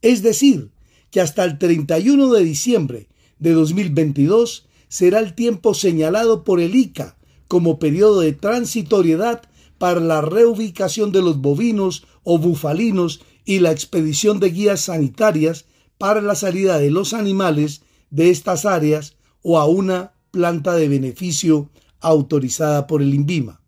Es 0.02 0.22
decir, 0.22 0.70
que 1.10 1.20
hasta 1.20 1.44
el 1.44 1.58
31 1.58 2.32
de 2.32 2.44
diciembre 2.44 3.08
de 3.38 3.52
2022 3.52 4.66
será 4.88 5.18
el 5.18 5.34
tiempo 5.34 5.74
señalado 5.74 6.44
por 6.44 6.60
el 6.60 6.74
ICA 6.74 7.16
como 7.48 7.78
periodo 7.78 8.20
de 8.20 8.32
transitoriedad 8.32 9.42
para 9.78 10.00
la 10.00 10.20
reubicación 10.20 11.10
de 11.10 11.22
los 11.22 11.38
bovinos 11.38 12.06
o 12.22 12.38
bufalinos 12.38 13.22
y 13.44 13.58
la 13.58 13.72
expedición 13.72 14.38
de 14.38 14.50
guías 14.50 14.82
sanitarias 14.82 15.64
para 15.98 16.20
la 16.20 16.34
salida 16.34 16.78
de 16.78 16.90
los 16.90 17.12
animales 17.12 17.82
de 18.10 18.30
estas 18.30 18.66
áreas 18.66 19.16
o 19.42 19.58
a 19.58 19.66
una 19.66 20.12
planta 20.30 20.74
de 20.74 20.88
beneficio 20.88 21.70
autorizada 22.00 22.86
por 22.86 23.02
el 23.02 23.14
INVIMA. 23.14 23.59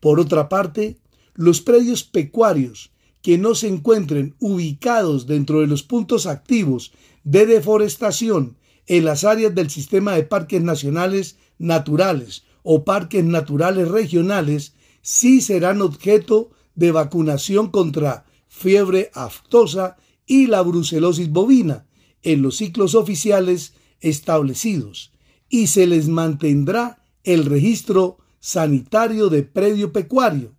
Por 0.00 0.20
otra 0.20 0.48
parte, 0.48 0.98
los 1.34 1.60
predios 1.60 2.04
pecuarios 2.04 2.90
que 3.22 3.38
no 3.38 3.54
se 3.54 3.68
encuentren 3.68 4.34
ubicados 4.38 5.26
dentro 5.26 5.60
de 5.60 5.66
los 5.66 5.82
puntos 5.82 6.26
activos 6.26 6.92
de 7.24 7.46
deforestación 7.46 8.56
en 8.86 9.04
las 9.04 9.24
áreas 9.24 9.54
del 9.54 9.68
sistema 9.68 10.12
de 10.12 10.22
parques 10.22 10.62
nacionales 10.62 11.36
naturales 11.58 12.44
o 12.62 12.84
parques 12.84 13.24
naturales 13.24 13.88
regionales 13.88 14.74
sí 15.02 15.40
serán 15.40 15.82
objeto 15.82 16.50
de 16.74 16.92
vacunación 16.92 17.70
contra 17.70 18.26
fiebre 18.48 19.10
aftosa 19.14 19.96
y 20.26 20.46
la 20.46 20.62
brucelosis 20.62 21.30
bovina 21.30 21.86
en 22.22 22.42
los 22.42 22.56
ciclos 22.56 22.94
oficiales 22.94 23.74
establecidos 24.00 25.12
y 25.48 25.68
se 25.68 25.86
les 25.86 26.08
mantendrá 26.08 27.02
el 27.24 27.44
registro 27.44 28.18
sanitario 28.46 29.28
de 29.28 29.42
predio 29.42 29.92
pecuario 29.92 30.54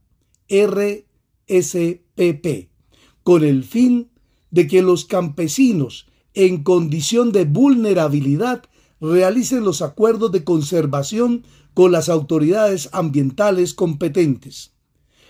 RSP 0.49 1.07
con 3.23 3.45
el 3.45 3.63
fin 3.63 4.11
de 4.51 4.67
que 4.67 4.81
los 4.81 5.05
campesinos 5.05 6.07
en 6.33 6.63
condición 6.63 7.31
de 7.31 7.45
vulnerabilidad 7.45 8.63
realicen 8.99 9.63
los 9.63 9.81
acuerdos 9.81 10.33
de 10.33 10.43
conservación 10.43 11.45
con 11.73 11.93
las 11.93 12.09
autoridades 12.09 12.89
ambientales 12.91 13.73
competentes. 13.73 14.73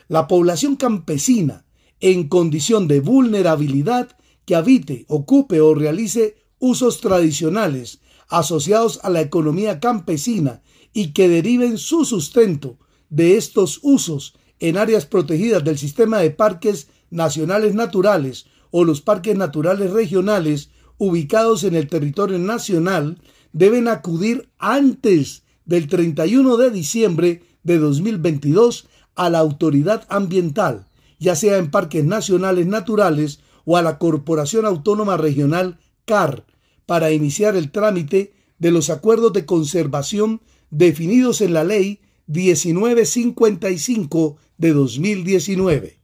La 0.08 0.28
población 0.28 0.78
campesina 0.78 1.64
en 2.00 2.28
condición 2.28 2.88
de 2.88 3.02
vulnerabilidad 3.02 4.18
que 4.46 4.56
habite, 4.56 5.06
ocupe 5.10 5.62
o 5.62 5.76
realice 5.76 6.38
usos 6.58 7.02
tradicionales 7.02 8.02
asociados 8.30 9.00
a 9.04 9.12
la 9.12 9.22
economía 9.22 9.80
campesina 9.80 10.64
y 10.98 11.14
que 11.14 11.30
deriven 11.30 11.78
su 11.78 12.06
sustento 12.06 12.80
de 13.12 13.38
estos 13.38 13.82
usos 13.84 14.34
en 14.60 14.78
áreas 14.78 15.06
protegidas 15.06 15.64
del 15.64 15.78
sistema 15.78 16.18
de 16.18 16.32
parques 16.32 16.88
nacionales 17.12 17.76
naturales 17.76 18.48
o 18.72 18.84
los 18.84 19.02
parques 19.02 19.38
naturales 19.38 19.92
regionales 19.92 20.72
ubicados 20.98 21.64
en 21.64 21.76
el 21.76 21.88
territorio 21.88 22.40
nacional 22.40 23.22
deben 23.54 23.88
acudir 23.88 24.50
antes 24.58 25.44
del 25.66 25.86
31 25.86 26.58
de 26.58 26.72
diciembre 26.72 27.44
de 27.62 27.78
2022 27.78 28.88
a 29.14 29.30
la 29.30 29.38
autoridad 29.38 30.08
ambiental, 30.10 30.88
ya 31.20 31.36
sea 31.36 31.60
en 31.60 31.70
parques 31.70 32.06
nacionales 32.06 32.66
naturales 32.66 33.42
o 33.66 33.78
a 33.78 33.84
la 33.84 34.00
Corporación 34.00 34.66
Autónoma 34.66 35.16
Regional 35.16 35.78
CAR, 36.06 36.48
para 36.88 37.12
iniciar 37.12 37.56
el 37.56 37.70
trámite 37.70 38.34
de 38.58 38.72
los 38.72 38.90
acuerdos 38.90 39.32
de 39.34 39.46
conservación 39.46 40.42
definidos 40.70 41.42
en 41.42 41.54
la 41.54 41.64
Ley 41.64 42.02
1955 42.28 44.38
de 44.58 44.74
2019. 44.74 45.98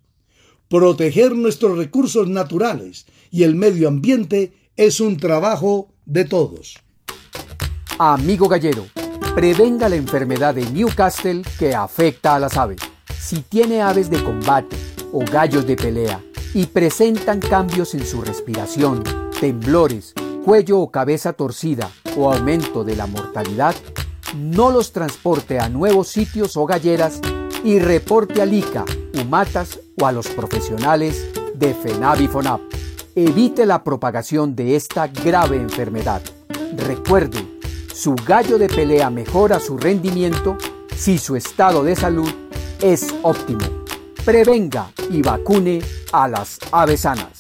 Proteger 0.69 1.35
nuestros 1.35 1.77
recursos 1.77 2.29
naturales 2.29 3.05
y 3.29 3.43
el 3.43 3.55
medio 3.55 3.87
ambiente 3.87 4.53
es 4.75 4.99
un 4.99 5.17
trabajo 5.17 5.89
de 6.05 6.25
todos. 6.25 6.79
Amigo 7.99 8.47
gallero, 8.47 8.87
prevenga 9.35 9.89
la 9.89 9.97
enfermedad 9.97 10.55
de 10.55 10.65
Newcastle 10.71 11.43
que 11.59 11.75
afecta 11.75 12.35
a 12.35 12.39
las 12.39 12.57
aves. 12.57 12.79
Si 13.19 13.41
tiene 13.41 13.81
aves 13.81 14.09
de 14.09 14.23
combate 14.23 14.75
o 15.11 15.19
gallos 15.19 15.67
de 15.67 15.75
pelea 15.75 16.23
y 16.53 16.65
presentan 16.65 17.39
cambios 17.39 17.93
en 17.93 18.05
su 18.05 18.21
respiración, 18.21 19.03
temblores, 19.39 20.13
cuello 20.43 20.79
o 20.79 20.91
cabeza 20.91 21.33
torcida 21.33 21.91
o 22.17 22.33
aumento 22.33 22.83
de 22.83 22.95
la 22.95 23.07
mortalidad, 23.07 23.75
no 24.35 24.71
los 24.71 24.91
transporte 24.91 25.59
a 25.59 25.69
nuevos 25.69 26.07
sitios 26.07 26.57
o 26.57 26.65
galleras 26.65 27.19
y 27.63 27.79
reporte 27.79 28.41
al 28.41 28.53
ICA, 28.53 28.85
UMATAS 29.21 29.79
o 29.99 30.05
a 30.05 30.11
los 30.11 30.27
profesionales 30.27 31.27
de 31.55 31.73
FENAVIFONAP. 31.73 32.61
Evite 33.15 33.65
la 33.65 33.83
propagación 33.83 34.55
de 34.55 34.75
esta 34.75 35.07
grave 35.07 35.57
enfermedad. 35.57 36.21
Recuerde, 36.75 37.45
su 37.93 38.15
gallo 38.15 38.57
de 38.57 38.67
pelea 38.67 39.09
mejora 39.09 39.59
su 39.59 39.77
rendimiento 39.77 40.57
si 40.95 41.17
su 41.17 41.35
estado 41.35 41.83
de 41.83 41.95
salud 41.95 42.31
es 42.81 43.13
óptimo. 43.21 43.61
Prevenga 44.25 44.91
y 45.11 45.21
vacune 45.21 45.81
a 46.11 46.27
las 46.27 46.59
aves 46.71 47.01
sanas. 47.01 47.37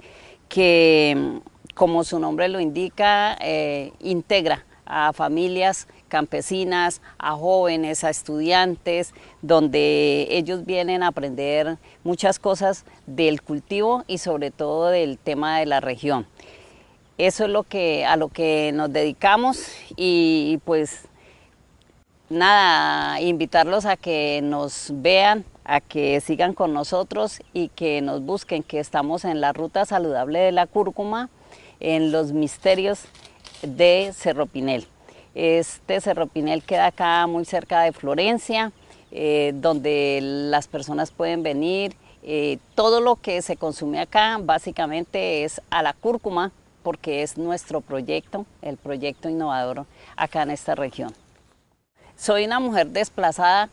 que 0.48 1.40
como 1.78 2.02
su 2.02 2.18
nombre 2.18 2.48
lo 2.48 2.58
indica, 2.58 3.38
eh, 3.40 3.92
integra 4.00 4.66
a 4.84 5.12
familias 5.12 5.86
campesinas, 6.08 7.00
a 7.18 7.36
jóvenes, 7.36 8.02
a 8.02 8.10
estudiantes, 8.10 9.14
donde 9.42 10.26
ellos 10.30 10.66
vienen 10.66 11.04
a 11.04 11.08
aprender 11.08 11.78
muchas 12.02 12.40
cosas 12.40 12.84
del 13.06 13.42
cultivo 13.42 14.02
y 14.08 14.18
sobre 14.18 14.50
todo 14.50 14.88
del 14.88 15.18
tema 15.18 15.60
de 15.60 15.66
la 15.66 15.78
región. 15.78 16.26
Eso 17.16 17.44
es 17.44 17.50
lo 17.50 17.62
que, 17.62 18.04
a 18.04 18.16
lo 18.16 18.28
que 18.28 18.72
nos 18.74 18.92
dedicamos 18.92 19.70
y 19.94 20.58
pues 20.64 21.06
nada, 22.28 23.20
invitarlos 23.20 23.86
a 23.86 23.96
que 23.96 24.40
nos 24.42 24.90
vean, 24.94 25.44
a 25.64 25.80
que 25.80 26.20
sigan 26.20 26.54
con 26.54 26.72
nosotros 26.72 27.40
y 27.52 27.68
que 27.68 28.00
nos 28.00 28.20
busquen, 28.22 28.64
que 28.64 28.80
estamos 28.80 29.24
en 29.24 29.40
la 29.40 29.52
ruta 29.52 29.84
saludable 29.84 30.40
de 30.40 30.50
la 30.50 30.66
cúrcuma, 30.66 31.30
en 31.80 32.12
los 32.12 32.32
misterios 32.32 33.04
de 33.62 34.12
Cerro 34.14 34.46
Pinel. 34.46 34.86
Este 35.34 36.00
Cerro 36.00 36.26
Pinel 36.26 36.62
queda 36.62 36.86
acá 36.86 37.26
muy 37.26 37.44
cerca 37.44 37.82
de 37.82 37.92
Florencia, 37.92 38.72
eh, 39.10 39.52
donde 39.54 40.20
las 40.22 40.66
personas 40.66 41.10
pueden 41.10 41.42
venir. 41.42 41.94
Eh, 42.22 42.58
todo 42.74 43.00
lo 43.00 43.16
que 43.16 43.40
se 43.42 43.56
consume 43.56 44.00
acá 44.00 44.38
básicamente 44.40 45.44
es 45.44 45.60
a 45.70 45.82
la 45.82 45.92
cúrcuma, 45.92 46.52
porque 46.82 47.22
es 47.22 47.38
nuestro 47.38 47.80
proyecto, 47.80 48.46
el 48.62 48.76
proyecto 48.76 49.28
innovador 49.28 49.86
acá 50.16 50.42
en 50.42 50.50
esta 50.50 50.74
región. 50.74 51.14
Soy 52.16 52.44
una 52.44 52.58
mujer 52.58 52.88
desplazada 52.88 53.68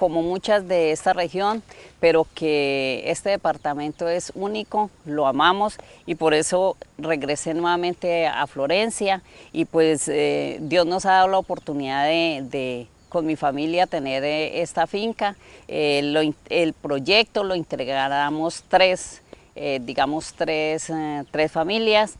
como 0.00 0.22
muchas 0.22 0.66
de 0.66 0.90
esta 0.90 1.12
región, 1.12 1.62
pero 2.00 2.26
que 2.34 3.04
este 3.06 3.28
departamento 3.30 4.08
es 4.08 4.32
único, 4.34 4.90
lo 5.04 5.26
amamos 5.26 5.76
y 6.06 6.16
por 6.16 6.34
eso 6.34 6.76
regresé 6.98 7.54
nuevamente 7.54 8.26
a 8.26 8.46
Florencia 8.46 9.22
y 9.52 9.66
pues 9.66 10.08
eh, 10.08 10.58
Dios 10.62 10.86
nos 10.86 11.04
ha 11.04 11.12
dado 11.12 11.28
la 11.28 11.38
oportunidad 11.38 12.04
de, 12.06 12.88
con 13.10 13.26
mi 13.26 13.36
familia 13.36 13.86
tener 13.86 14.24
eh, 14.24 14.62
esta 14.62 14.86
finca. 14.86 15.36
Eh, 15.68 16.32
el 16.48 16.72
proyecto 16.72 17.44
lo 17.44 17.54
integramos 17.54 18.64
tres, 18.68 19.22
digamos 19.54 20.32
tres, 20.32 20.90
tres 21.30 21.52
familias 21.52 22.16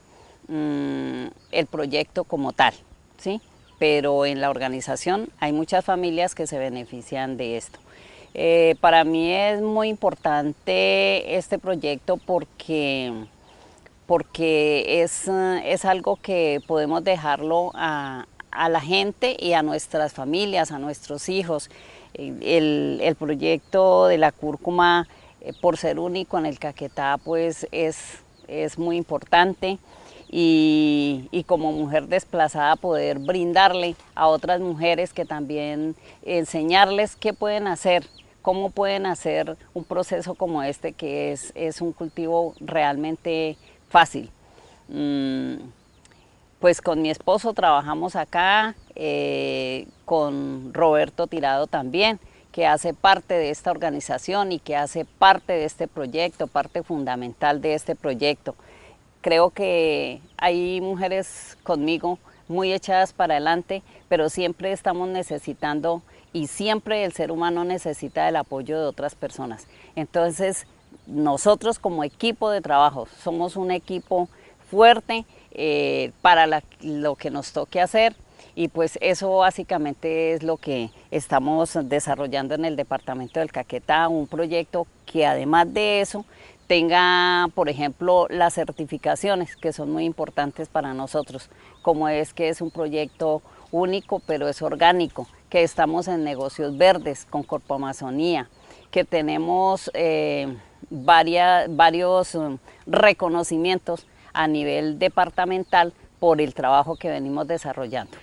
Mm, 0.50 1.28
el 1.52 1.66
proyecto 1.66 2.24
como 2.24 2.52
tal, 2.52 2.74
¿sí? 3.18 3.40
Pero 3.80 4.26
en 4.26 4.42
la 4.42 4.50
organización 4.50 5.30
hay 5.40 5.52
muchas 5.52 5.86
familias 5.86 6.34
que 6.34 6.46
se 6.46 6.58
benefician 6.58 7.38
de 7.38 7.56
esto. 7.56 7.80
Eh, 8.34 8.76
para 8.80 9.04
mí 9.04 9.32
es 9.32 9.62
muy 9.62 9.88
importante 9.88 11.34
este 11.36 11.58
proyecto 11.58 12.18
porque, 12.18 13.24
porque 14.06 15.02
es, 15.02 15.28
es 15.64 15.84
algo 15.86 16.16
que 16.16 16.60
podemos 16.66 17.02
dejarlo 17.02 17.72
a, 17.74 18.26
la 18.68 18.80
gente 18.80 19.34
y 19.40 19.54
a 19.54 19.62
nuestras 19.62 20.12
familias, 20.12 20.72
a 20.72 20.78
nuestros 20.78 21.30
hijos. 21.30 21.70
El, 22.12 23.00
el 23.02 23.14
proyecto 23.14 24.08
de 24.08 24.18
la 24.18 24.30
cúrcuma, 24.30 25.08
eh, 25.40 25.54
por 25.58 25.78
ser 25.78 25.98
único 25.98 26.36
en 26.36 26.44
el 26.44 26.58
Caquetá, 26.58 27.16
pues 27.24 27.66
es, 27.72 28.18
es 28.46 28.78
muy 28.78 28.98
importante 28.98 29.78
y, 30.32 31.44
como 31.46 31.72
mujer 31.72 32.06
desplazada 32.06 32.76
poder 32.76 33.18
brindarle 33.18 33.96
a 34.14 34.28
otras 34.28 34.60
mujeres 34.60 35.12
que 35.12 35.24
también 35.24 35.96
enseñarles 36.22 37.16
qué 37.16 37.32
pueden 37.32 37.66
hacer, 37.66 38.06
cómo 38.40 38.70
pueden 38.70 39.06
hacer 39.06 39.56
un 39.74 39.82
proceso 39.82 40.34
como 40.34 40.62
este 40.62 40.92
que 40.92 41.32
es, 41.32 41.52
es 41.56 41.80
un 41.80 41.92
cultivo 41.92 42.54
realmente 42.60 43.56
fácil. 43.88 44.30
Mm, 44.88 45.54
pues 46.60 46.80
con 46.80 47.02
mi 47.02 47.10
esposo 47.10 47.52
trabajamos 47.52 48.14
acá, 48.14 48.76
eh, 48.94 49.88
con 50.04 50.72
Roberto 50.72 51.26
Tirado 51.26 51.66
también, 51.66 52.20
que 52.52 52.66
hace 52.66 52.94
parte 52.94 53.34
de 53.34 53.50
esta 53.50 53.70
organización 53.70 54.52
y 54.52 54.58
que 54.58 54.76
hace 54.76 55.04
parte 55.04 55.54
de 55.54 55.64
este 55.64 55.88
proyecto, 55.88 56.46
parte 56.46 56.82
fundamental 56.82 57.60
de 57.60 57.74
este 57.74 57.96
proyecto. 57.96 58.54
Creo 59.20 59.50
que 59.50 60.20
hay 60.38 60.80
mujeres 60.80 61.58
conmigo 61.62 62.18
muy 62.48 62.72
echadas 62.72 63.12
para 63.12 63.34
adelante, 63.34 63.82
pero 64.08 64.28
siempre 64.28 64.72
estamos 64.72 65.08
necesitando 65.08 66.02
y 66.32 66.46
siempre 66.46 67.04
el 67.04 67.12
ser 67.12 67.30
humano 67.30 67.64
necesita 67.64 68.28
el 68.28 68.36
apoyo 68.36 68.80
de 68.80 68.86
otras 68.86 69.14
personas. 69.14 69.66
Entonces, 69.94 70.66
nosotros 71.06 71.78
como 71.78 72.04
equipo 72.04 72.50
de 72.50 72.60
trabajo 72.60 73.06
somos 73.22 73.56
un 73.56 73.70
equipo 73.70 74.28
fuerte 74.70 75.24
eh, 75.52 76.12
para 76.22 76.62
lo 76.80 77.16
que 77.16 77.30
nos 77.30 77.52
toque 77.52 77.80
hacer 77.80 78.14
y 78.54 78.68
pues 78.68 78.98
eso 79.00 79.38
básicamente 79.38 80.32
es 80.32 80.42
lo 80.42 80.56
que 80.56 80.90
estamos 81.10 81.78
desarrollando 81.84 82.54
en 82.54 82.64
el 82.64 82.76
departamento 82.76 83.40
del 83.40 83.52
Caquetá, 83.52 84.08
un 84.08 84.26
proyecto 84.26 84.86
que 85.06 85.26
además 85.26 85.72
de 85.72 86.00
eso 86.00 86.24
tenga, 86.70 87.48
por 87.56 87.68
ejemplo, 87.68 88.28
las 88.30 88.54
certificaciones 88.54 89.56
que 89.56 89.72
son 89.72 89.90
muy 89.90 90.04
importantes 90.04 90.68
para 90.68 90.94
nosotros, 90.94 91.50
como 91.82 92.08
es 92.08 92.32
que 92.32 92.48
es 92.48 92.60
un 92.60 92.70
proyecto 92.70 93.42
único 93.72 94.20
pero 94.20 94.46
es 94.48 94.62
orgánico, 94.62 95.26
que 95.48 95.64
estamos 95.64 96.06
en 96.06 96.22
negocios 96.22 96.78
verdes 96.78 97.26
con 97.28 97.42
Corpo 97.42 97.74
Amazonía, 97.74 98.48
que 98.92 99.02
tenemos 99.02 99.90
eh, 99.94 100.46
varios 100.90 102.36
um, 102.36 102.58
reconocimientos 102.86 104.06
a 104.32 104.46
nivel 104.46 105.00
departamental 105.00 105.92
por 106.20 106.40
el 106.40 106.54
trabajo 106.54 106.94
que 106.94 107.10
venimos 107.10 107.48
desarrollando. 107.48 108.16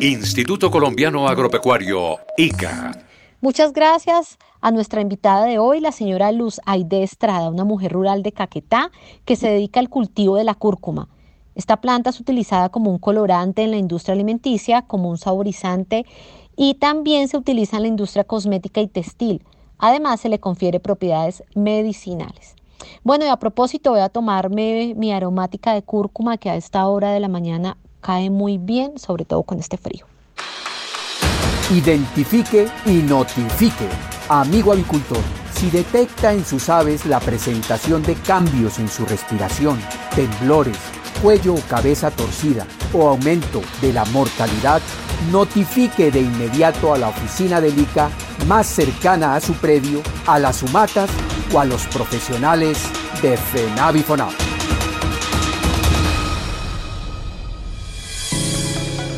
Instituto 0.00 0.72
Colombiano 0.72 1.28
Agropecuario, 1.28 2.18
ICA. 2.36 2.90
Muchas 3.40 3.72
gracias 3.72 4.38
a 4.64 4.70
nuestra 4.70 5.02
invitada 5.02 5.44
de 5.44 5.58
hoy, 5.58 5.78
la 5.80 5.92
señora 5.92 6.32
Luz 6.32 6.58
Aide 6.64 7.02
Estrada, 7.02 7.50
una 7.50 7.64
mujer 7.64 7.92
rural 7.92 8.22
de 8.22 8.32
Caquetá 8.32 8.90
que 9.26 9.36
se 9.36 9.50
dedica 9.50 9.78
al 9.78 9.90
cultivo 9.90 10.36
de 10.36 10.44
la 10.44 10.54
cúrcuma. 10.54 11.10
Esta 11.54 11.82
planta 11.82 12.08
es 12.08 12.18
utilizada 12.18 12.70
como 12.70 12.90
un 12.90 12.96
colorante 12.96 13.62
en 13.62 13.72
la 13.72 13.76
industria 13.76 14.14
alimenticia, 14.14 14.80
como 14.80 15.10
un 15.10 15.18
saborizante 15.18 16.06
y 16.56 16.76
también 16.76 17.28
se 17.28 17.36
utiliza 17.36 17.76
en 17.76 17.82
la 17.82 17.88
industria 17.88 18.24
cosmética 18.24 18.80
y 18.80 18.86
textil. 18.86 19.44
Además, 19.76 20.20
se 20.20 20.30
le 20.30 20.40
confiere 20.40 20.80
propiedades 20.80 21.44
medicinales. 21.54 22.56
Bueno, 23.02 23.26
y 23.26 23.28
a 23.28 23.36
propósito, 23.36 23.90
voy 23.90 24.00
a 24.00 24.08
tomarme 24.08 24.94
mi 24.96 25.12
aromática 25.12 25.74
de 25.74 25.82
cúrcuma 25.82 26.38
que 26.38 26.48
a 26.48 26.56
esta 26.56 26.88
hora 26.88 27.10
de 27.10 27.20
la 27.20 27.28
mañana 27.28 27.76
cae 28.00 28.30
muy 28.30 28.56
bien, 28.56 28.98
sobre 28.98 29.26
todo 29.26 29.42
con 29.42 29.58
este 29.58 29.76
frío. 29.76 30.06
Identifique 31.70 32.66
y 32.86 32.92
notifique. 33.02 34.13
Amigo 34.28 34.72
avicultor, 34.72 35.20
si 35.54 35.68
detecta 35.68 36.32
en 36.32 36.46
sus 36.46 36.70
aves 36.70 37.04
la 37.04 37.20
presentación 37.20 38.02
de 38.02 38.14
cambios 38.14 38.78
en 38.78 38.88
su 38.88 39.04
respiración, 39.04 39.78
temblores, 40.16 40.78
cuello 41.20 41.54
o 41.54 41.60
cabeza 41.68 42.10
torcida 42.10 42.66
o 42.94 43.06
aumento 43.06 43.60
de 43.82 43.92
la 43.92 44.06
mortalidad, 44.06 44.80
notifique 45.30 46.10
de 46.10 46.20
inmediato 46.20 46.94
a 46.94 46.98
la 46.98 47.08
oficina 47.08 47.60
del 47.60 47.78
ICA 47.78 48.08
más 48.46 48.66
cercana 48.66 49.34
a 49.34 49.40
su 49.40 49.52
predio, 49.54 50.00
a 50.26 50.38
las 50.38 50.62
humatas 50.62 51.10
o 51.52 51.60
a 51.60 51.66
los 51.66 51.86
profesionales 51.88 52.78
de 53.20 53.36
FENAVIFONAV. 53.36 54.32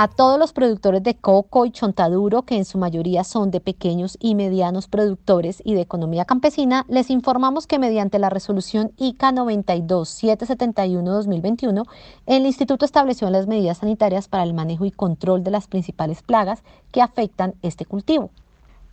A 0.00 0.06
todos 0.06 0.38
los 0.38 0.52
productores 0.52 1.02
de 1.02 1.16
coco 1.16 1.66
y 1.66 1.72
chontaduro, 1.72 2.42
que 2.42 2.56
en 2.56 2.64
su 2.64 2.78
mayoría 2.78 3.24
son 3.24 3.50
de 3.50 3.58
pequeños 3.58 4.16
y 4.20 4.36
medianos 4.36 4.86
productores 4.86 5.60
y 5.64 5.74
de 5.74 5.80
economía 5.80 6.24
campesina, 6.24 6.86
les 6.88 7.10
informamos 7.10 7.66
que 7.66 7.80
mediante 7.80 8.20
la 8.20 8.30
resolución 8.30 8.92
ICA 8.96 9.32
92-771-2021, 9.32 11.84
el 12.26 12.46
instituto 12.46 12.84
estableció 12.84 13.28
las 13.28 13.48
medidas 13.48 13.78
sanitarias 13.78 14.28
para 14.28 14.44
el 14.44 14.54
manejo 14.54 14.84
y 14.84 14.92
control 14.92 15.42
de 15.42 15.50
las 15.50 15.66
principales 15.66 16.22
plagas 16.22 16.62
que 16.92 17.02
afectan 17.02 17.54
este 17.62 17.84
cultivo. 17.84 18.30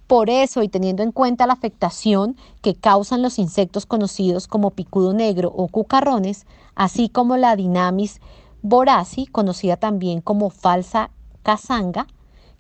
Por 0.08 0.32
eso, 0.32 0.64
y 0.64 0.70
teniendo 0.70 1.04
en 1.04 1.12
cuenta 1.12 1.46
la 1.46 1.54
afectación 1.54 2.36
que 2.64 2.74
causan 2.74 3.22
los 3.22 3.38
insectos 3.38 3.86
conocidos 3.86 4.48
como 4.48 4.72
picudo 4.72 5.14
negro 5.14 5.54
o 5.56 5.68
cucarrones, 5.68 6.48
así 6.74 7.10
como 7.10 7.38
la 7.38 7.56
dinamis 7.56 8.20
Boraci, 8.68 9.28
conocida 9.28 9.78
también 9.78 10.22
como 10.22 10.50
falsa 10.50 11.12
casanga, 11.44 12.08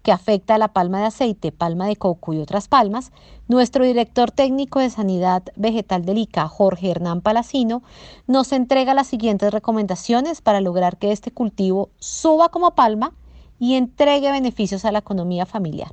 que 0.04 0.12
afecta 0.12 0.54
a 0.54 0.60
la 0.60 0.68
palma 0.68 1.00
de 1.00 1.06
aceite, 1.06 1.52
palma 1.52 1.88
de 1.88 1.96
coco 1.96 2.32
y 2.32 2.38
otras 2.38 2.68
palmas, 2.68 3.12
nuestro 3.48 3.84
director 3.84 4.30
técnico 4.30 4.80
de 4.80 4.91
Sanidad 4.91 5.41
Vegetal 5.56 6.06
del 6.06 6.20
ICA, 6.20 6.48
Jorge 6.48 6.91
Hernán 6.91 7.22
Palacino, 7.22 7.82
nos 8.28 8.52
entrega 8.52 8.94
las 8.94 9.08
siguientes 9.08 9.52
recomendaciones 9.52 10.41
para 10.41 10.62
lograr 10.62 10.98
que 10.98 11.12
este 11.12 11.32
cultivo 11.32 11.89
suba 11.98 12.50
como 12.50 12.76
palma 12.76 13.12
y 13.58 13.74
entregue 13.74 14.32
beneficios 14.32 14.86
a 14.86 14.91
la 14.91 15.00
economía 15.00 15.48
familiar. 15.48 15.91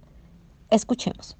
Escuchemos. 0.68 1.38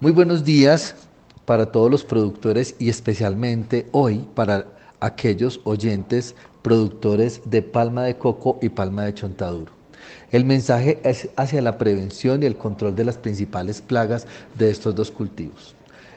Muy 0.00 0.12
buenos 0.12 0.42
días 0.42 0.96
para 1.44 1.70
todos 1.70 1.90
los 1.90 2.02
productores 2.02 2.76
y 2.78 2.88
especialmente 2.88 3.90
hoy 3.92 4.26
para 4.34 4.73
aquellos 5.04 5.60
oyentes 5.64 6.34
productores 6.62 7.42
de 7.44 7.60
palma 7.60 8.04
de 8.04 8.16
coco 8.16 8.58
y 8.62 8.70
palma 8.70 9.04
de 9.04 9.14
chontaduro. 9.14 9.70
El 10.30 10.44
mensaje 10.46 10.98
es 11.04 11.28
hacia 11.36 11.60
la 11.60 11.76
prevención 11.76 12.42
y 12.42 12.46
el 12.46 12.56
control 12.56 12.96
de 12.96 13.04
las 13.04 13.18
principales 13.18 13.82
plagas 13.82 14.26
de 14.58 14.70
estos 14.70 14.94
dos 14.94 15.10
cultivos. 15.10 15.74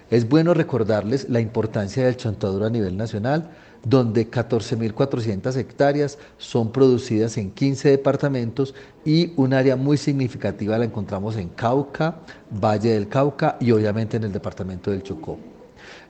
Es 0.10 0.28
bueno 0.28 0.54
recordarles 0.54 1.30
la 1.30 1.42
importancia 1.42 2.06
del 2.06 2.16
chontaduro 2.16 2.66
a 2.66 2.70
nivel 2.70 2.96
nacional, 2.96 3.50
donde 3.84 4.32
14.400 4.32 5.58
hectáreas 5.58 6.18
son 6.38 6.72
producidas 6.72 7.38
en 7.38 7.52
15 7.52 7.90
departamentos 7.90 8.74
y 9.04 9.34
un 9.36 9.54
área 9.54 9.76
muy 9.76 9.98
significativa 9.98 10.78
la 10.78 10.86
encontramos 10.86 11.36
en 11.36 11.50
Cauca, 11.50 12.16
Valle 12.50 12.94
del 12.94 13.10
Cauca 13.10 13.58
y 13.60 13.72
obviamente 13.72 14.16
en 14.16 14.24
el 14.24 14.32
departamento 14.32 14.92
del 14.92 15.04
Chocó. 15.04 15.38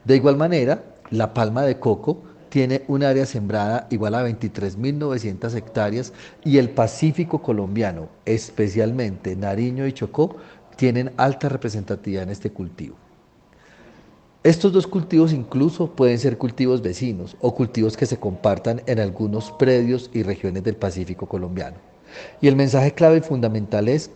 De 0.04 0.16
igual 0.16 0.36
manera, 0.36 0.82
la 1.10 1.34
palma 1.34 1.62
de 1.62 1.78
coco 1.78 2.22
tiene 2.48 2.82
un 2.88 3.02
área 3.02 3.26
sembrada 3.26 3.86
igual 3.90 4.14
a 4.14 4.28
23.900 4.28 5.54
hectáreas 5.54 6.12
y 6.44 6.58
el 6.58 6.70
Pacífico 6.70 7.42
colombiano, 7.42 8.08
especialmente 8.24 9.36
Nariño 9.36 9.86
y 9.86 9.92
Chocó, 9.92 10.36
tienen 10.76 11.12
alta 11.16 11.48
representatividad 11.48 12.22
en 12.22 12.30
este 12.30 12.50
cultivo. 12.50 12.96
Estos 14.44 14.72
dos 14.72 14.86
cultivos 14.86 15.32
incluso 15.32 15.90
pueden 15.94 16.18
ser 16.18 16.38
cultivos 16.38 16.80
vecinos 16.80 17.36
o 17.40 17.54
cultivos 17.54 17.96
que 17.96 18.06
se 18.06 18.18
compartan 18.18 18.82
en 18.86 19.00
algunos 19.00 19.50
predios 19.52 20.10
y 20.14 20.22
regiones 20.22 20.62
del 20.62 20.76
Pacífico 20.76 21.26
colombiano. 21.26 21.76
Y 22.40 22.48
el 22.48 22.56
mensaje 22.56 22.94
clave 22.94 23.18
y 23.18 23.20
fundamental 23.20 23.88
es 23.88 24.10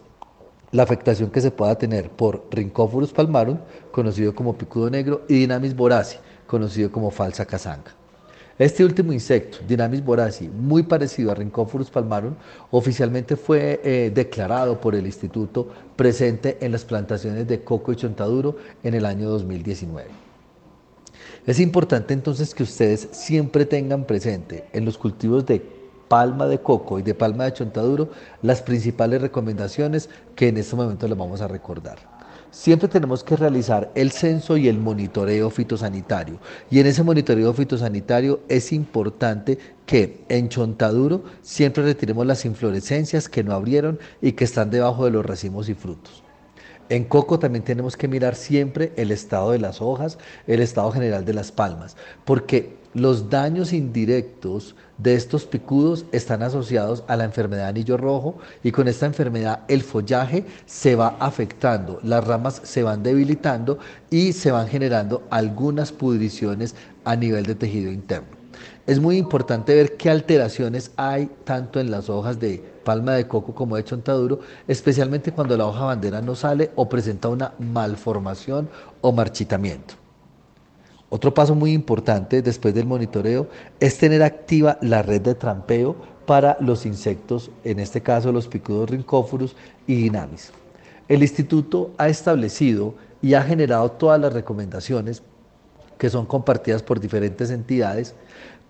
la 0.71 0.85
afectación 0.85 1.31
que 1.31 1.41
se 1.41 1.51
pueda 1.51 1.77
tener 1.77 2.09
por 2.09 2.47
Rhynchophorus 2.51 3.13
palmarum, 3.13 3.59
conocido 3.91 4.35
como 4.35 4.57
picudo 4.57 4.89
negro, 4.89 5.23
y 5.29 5.35
Dinamis 5.35 5.77
boraci, 5.77 6.17
conocido 6.47 6.91
como 6.91 7.11
falsa 7.11 7.45
casanga. 7.45 8.02
Este 8.63 8.85
último 8.85 9.13
insecto, 9.13 9.59
Dynamis 9.67 10.05
boraci, 10.05 10.49
muy 10.49 10.85
parecido 10.85 11.33
a 11.33 11.35
Rhynchophorus 11.35 11.91
palmarum, 11.91 12.37
oficialmente 12.71 13.35
fue 13.35 13.81
eh, 13.83 14.13
declarado 14.15 14.81
por 14.81 14.95
el 14.95 15.05
instituto 15.05 15.67
presente 15.97 16.59
en 16.61 16.71
las 16.71 16.85
plantaciones 16.85 17.49
de 17.49 17.65
coco 17.65 17.91
y 17.91 17.97
chontaduro 17.97 18.55
en 18.85 18.95
el 18.95 19.05
año 19.05 19.29
2019. 19.31 20.11
Es 21.45 21.59
importante 21.59 22.15
entonces 22.15 22.55
que 22.55 22.63
ustedes 22.63 23.09
siempre 23.11 23.67
tengan 23.67 24.05
presente 24.05 24.67
en 24.73 24.85
los 24.85 24.97
cultivos 24.97 25.45
de 25.45 25.61
palma 26.07 26.47
de 26.47 26.61
coco 26.61 27.01
y 27.01 27.03
de 27.03 27.15
palma 27.15 27.47
de 27.47 27.55
chontaduro 27.55 28.11
las 28.43 28.63
principales 28.63 29.21
recomendaciones 29.21 30.09
que 30.37 30.47
en 30.47 30.59
este 30.59 30.77
momento 30.77 31.09
les 31.09 31.19
vamos 31.19 31.41
a 31.41 31.49
recordar 31.49 32.12
siempre 32.53 32.87
tenemos 32.87 33.25
que 33.25 33.35
realizar 33.35 33.91
el 33.97 34.13
censo 34.13 34.57
y 34.57 34.69
el 34.69 34.79
monitoreo 34.79 35.51
fitosanitario. 35.51 36.39
Y 36.71 36.79
en 36.79 36.87
ese 36.87 37.03
monitoreo 37.03 37.53
fitosanitario 37.53 38.41
es 38.49 38.73
importante 38.73 39.59
que 39.87 40.25
en 40.29 40.49
Chontaduro 40.49 41.25
siempre 41.41 41.83
retiremos 41.83 42.25
las 42.25 42.45
inflorescencias 42.45 43.29
que 43.29 43.43
no 43.43 43.55
abrieron 43.55 43.99
y 44.21 44.33
que 44.33 44.45
están 44.45 44.71
debajo 44.71 45.05
de 45.07 45.11
los 45.11 45.27
racimos 45.27 45.69
y 45.69 45.75
frutos. 45.75 46.23
En 46.93 47.05
coco 47.05 47.39
también 47.39 47.65
tenemos 47.65 47.97
que 47.97 48.07
mirar 48.07 48.35
siempre 48.35 48.93
el 48.97 49.13
estado 49.13 49.53
de 49.53 49.59
las 49.59 49.81
hojas, 49.81 50.19
el 50.47 50.61
estado 50.61 50.93
general 50.93 51.25
de 51.25 51.33
las 51.33 51.51
palmas, 51.51 51.97
porque 52.27 52.77
los 52.93 53.31
daños 53.31 53.73
indirectos 53.73 54.77
de 54.99 55.15
estos 55.15 55.47
picudos 55.47 56.05
están 56.13 56.43
asociados 56.43 57.03
a 57.09 57.17
la 57.17 57.25
enfermedad 57.25 57.63
de 57.63 57.69
anillo 57.71 57.97
rojo 57.97 58.37
y 58.63 58.73
con 58.73 58.89
esta 58.89 59.07
enfermedad 59.07 59.61
el 59.69 59.81
follaje 59.83 60.45
se 60.67 60.95
va 60.95 61.17
afectando, 61.19 61.99
las 62.03 62.27
ramas 62.27 62.61
se 62.63 62.83
van 62.83 63.03
debilitando 63.03 63.79
y 64.11 64.35
se 64.35 64.51
van 64.51 64.69
generando 64.69 65.23
algunas 65.31 65.93
pudriciones 65.93 66.75
a 67.07 67.17
nivel 67.17 67.47
de 67.47 67.55
tejido 67.55 67.91
interno. 67.91 68.42
Es 68.87 69.01
muy 69.01 69.17
importante 69.17 69.75
ver 69.75 69.97
qué 69.97 70.11
alteraciones 70.11 70.93
hay 70.97 71.31
tanto 71.45 71.81
en 71.81 71.91
las 71.91 72.09
hojas 72.09 72.41
de 72.41 72.63
palma 72.85 73.15
de 73.15 73.29
coco 73.29 73.55
como 73.55 73.77
de 73.77 73.85
chontaduro, 73.85 74.41
especialmente 74.67 75.33
cuando 75.33 75.57
la 75.57 75.67
hoja 75.67 75.85
bandera 75.85 76.21
no 76.21 76.35
sale 76.35 76.71
o 76.75 76.89
presenta 76.89 77.29
una 77.29 77.55
malformación 77.59 78.69
o 79.01 79.13
marchitamiento. 79.13 79.95
Otro 81.09 81.35
paso 81.35 81.55
muy 81.55 81.73
importante 81.73 82.41
después 82.41 82.75
del 82.75 82.87
monitoreo 82.87 83.47
es 83.79 83.99
tener 83.99 84.23
activa 84.23 84.79
la 84.81 85.03
red 85.03 85.21
de 85.21 85.35
trampeo 85.35 85.95
para 86.27 86.57
los 86.61 86.87
insectos, 86.87 87.51
en 87.65 87.81
este 87.81 88.01
caso 88.01 88.33
los 88.33 88.49
picudos 88.49 88.89
rincóforos 88.89 89.55
y 89.87 89.97
dinamis. 89.97 90.53
El 91.09 91.23
instituto 91.23 91.91
ha 91.99 92.09
establecido 92.09 92.95
y 93.21 93.35
ha 93.35 93.43
generado 93.43 93.91
todas 93.91 94.21
las 94.21 94.33
recomendaciones 94.33 95.23
que 95.99 96.11
son 96.11 96.27
compartidas 96.27 96.83
por 96.83 96.99
diferentes 96.99 97.51
entidades 97.51 98.15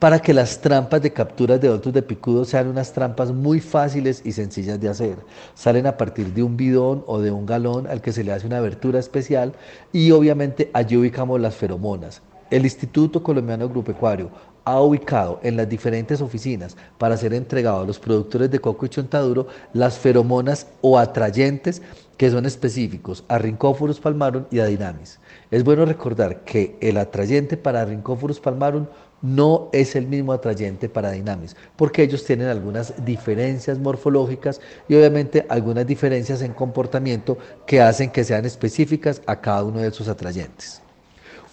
para 0.03 0.19
que 0.19 0.35
las 0.35 0.61
trampas 0.61 1.01
de 1.01 1.13
capturas 1.13 1.61
de 1.61 1.69
otros 1.69 1.95
de 1.95 2.03
picudos 2.03 2.49
sean 2.49 2.67
unas 2.67 2.93
trampas 2.93 3.31
muy 3.31 3.61
fáciles 3.61 4.21
y 4.25 4.33
sencillas 4.33 4.81
de 4.81 4.89
hacer. 4.89 5.17
Salen 5.55 5.87
a 5.87 5.97
partir 5.97 6.35
de 6.35 6.43
un 6.43 6.57
bidón 6.57 7.05
o 7.07 7.21
de 7.21 7.31
un 7.31 7.47
galón 7.47 7.87
al 7.87 8.01
que 8.01 8.11
se 8.11 8.25
le 8.25 8.33
hace 8.33 8.49
una 8.49 8.59
abertura 8.59 8.99
especial 8.99 9.53
y 9.93 10.11
obviamente 10.11 10.73
allí 10.73 10.97
ubicamos 10.97 11.41
las 11.41 11.55
feromonas. 11.55 12.21
El 12.51 12.65
Instituto 12.65 13.23
Colombiano 13.23 13.67
Agropecuario 13.67 14.29
ha 14.65 14.81
ubicado 14.81 15.39
en 15.45 15.57
las 15.57 15.69
diferentes 15.69 16.21
oficinas 16.21 16.77
para 16.99 17.17
ser 17.17 17.33
entregado 17.33 17.83
a 17.83 17.87
los 17.87 18.01
productores 18.01 18.51
de 18.51 18.59
coco 18.59 18.87
y 18.87 18.89
chontaduro 18.89 19.47
las 19.73 19.99
feromonas 19.99 20.67
o 20.81 20.99
atrayentes 20.99 21.81
que 22.17 22.29
son 22.29 22.45
específicos 22.45 23.25
a 23.29 23.39
Rhynchophorus 23.39 24.01
palmarum 24.01 24.47
y 24.51 24.59
a 24.59 24.67
Dinamis. 24.67 25.21
Es 25.53 25.63
bueno 25.63 25.85
recordar 25.85 26.45
que 26.45 26.77
el 26.81 26.97
atrayente 26.97 27.57
para 27.57 27.85
Rhynchophorus 27.85 28.41
palmarum 28.41 28.87
no 29.23 29.71
es 29.73 29.97
el 29.97 30.07
mismo 30.07 30.33
atrayente 30.33 30.89
para 30.89 31.13
Dinamis, 31.13 31.57
porque 31.77 32.03
ellos 32.03 32.25
tienen 32.25 32.49
algunas 32.49 33.05
diferencias 33.05 33.79
morfológicas 33.79 34.61
y 34.89 34.97
obviamente 34.97 35.47
algunas 35.49 35.87
diferencias 35.87 36.43
en 36.43 36.53
comportamiento 36.53 37.39
que 37.67 37.81
hacen 37.81 38.11
que 38.11 38.25
sean 38.25 38.45
específicas 38.45 39.23
a 39.27 39.41
cada 39.41 39.63
uno 39.63 39.79
de 39.79 39.93
sus 39.93 40.09
atrayentes. 40.09 40.83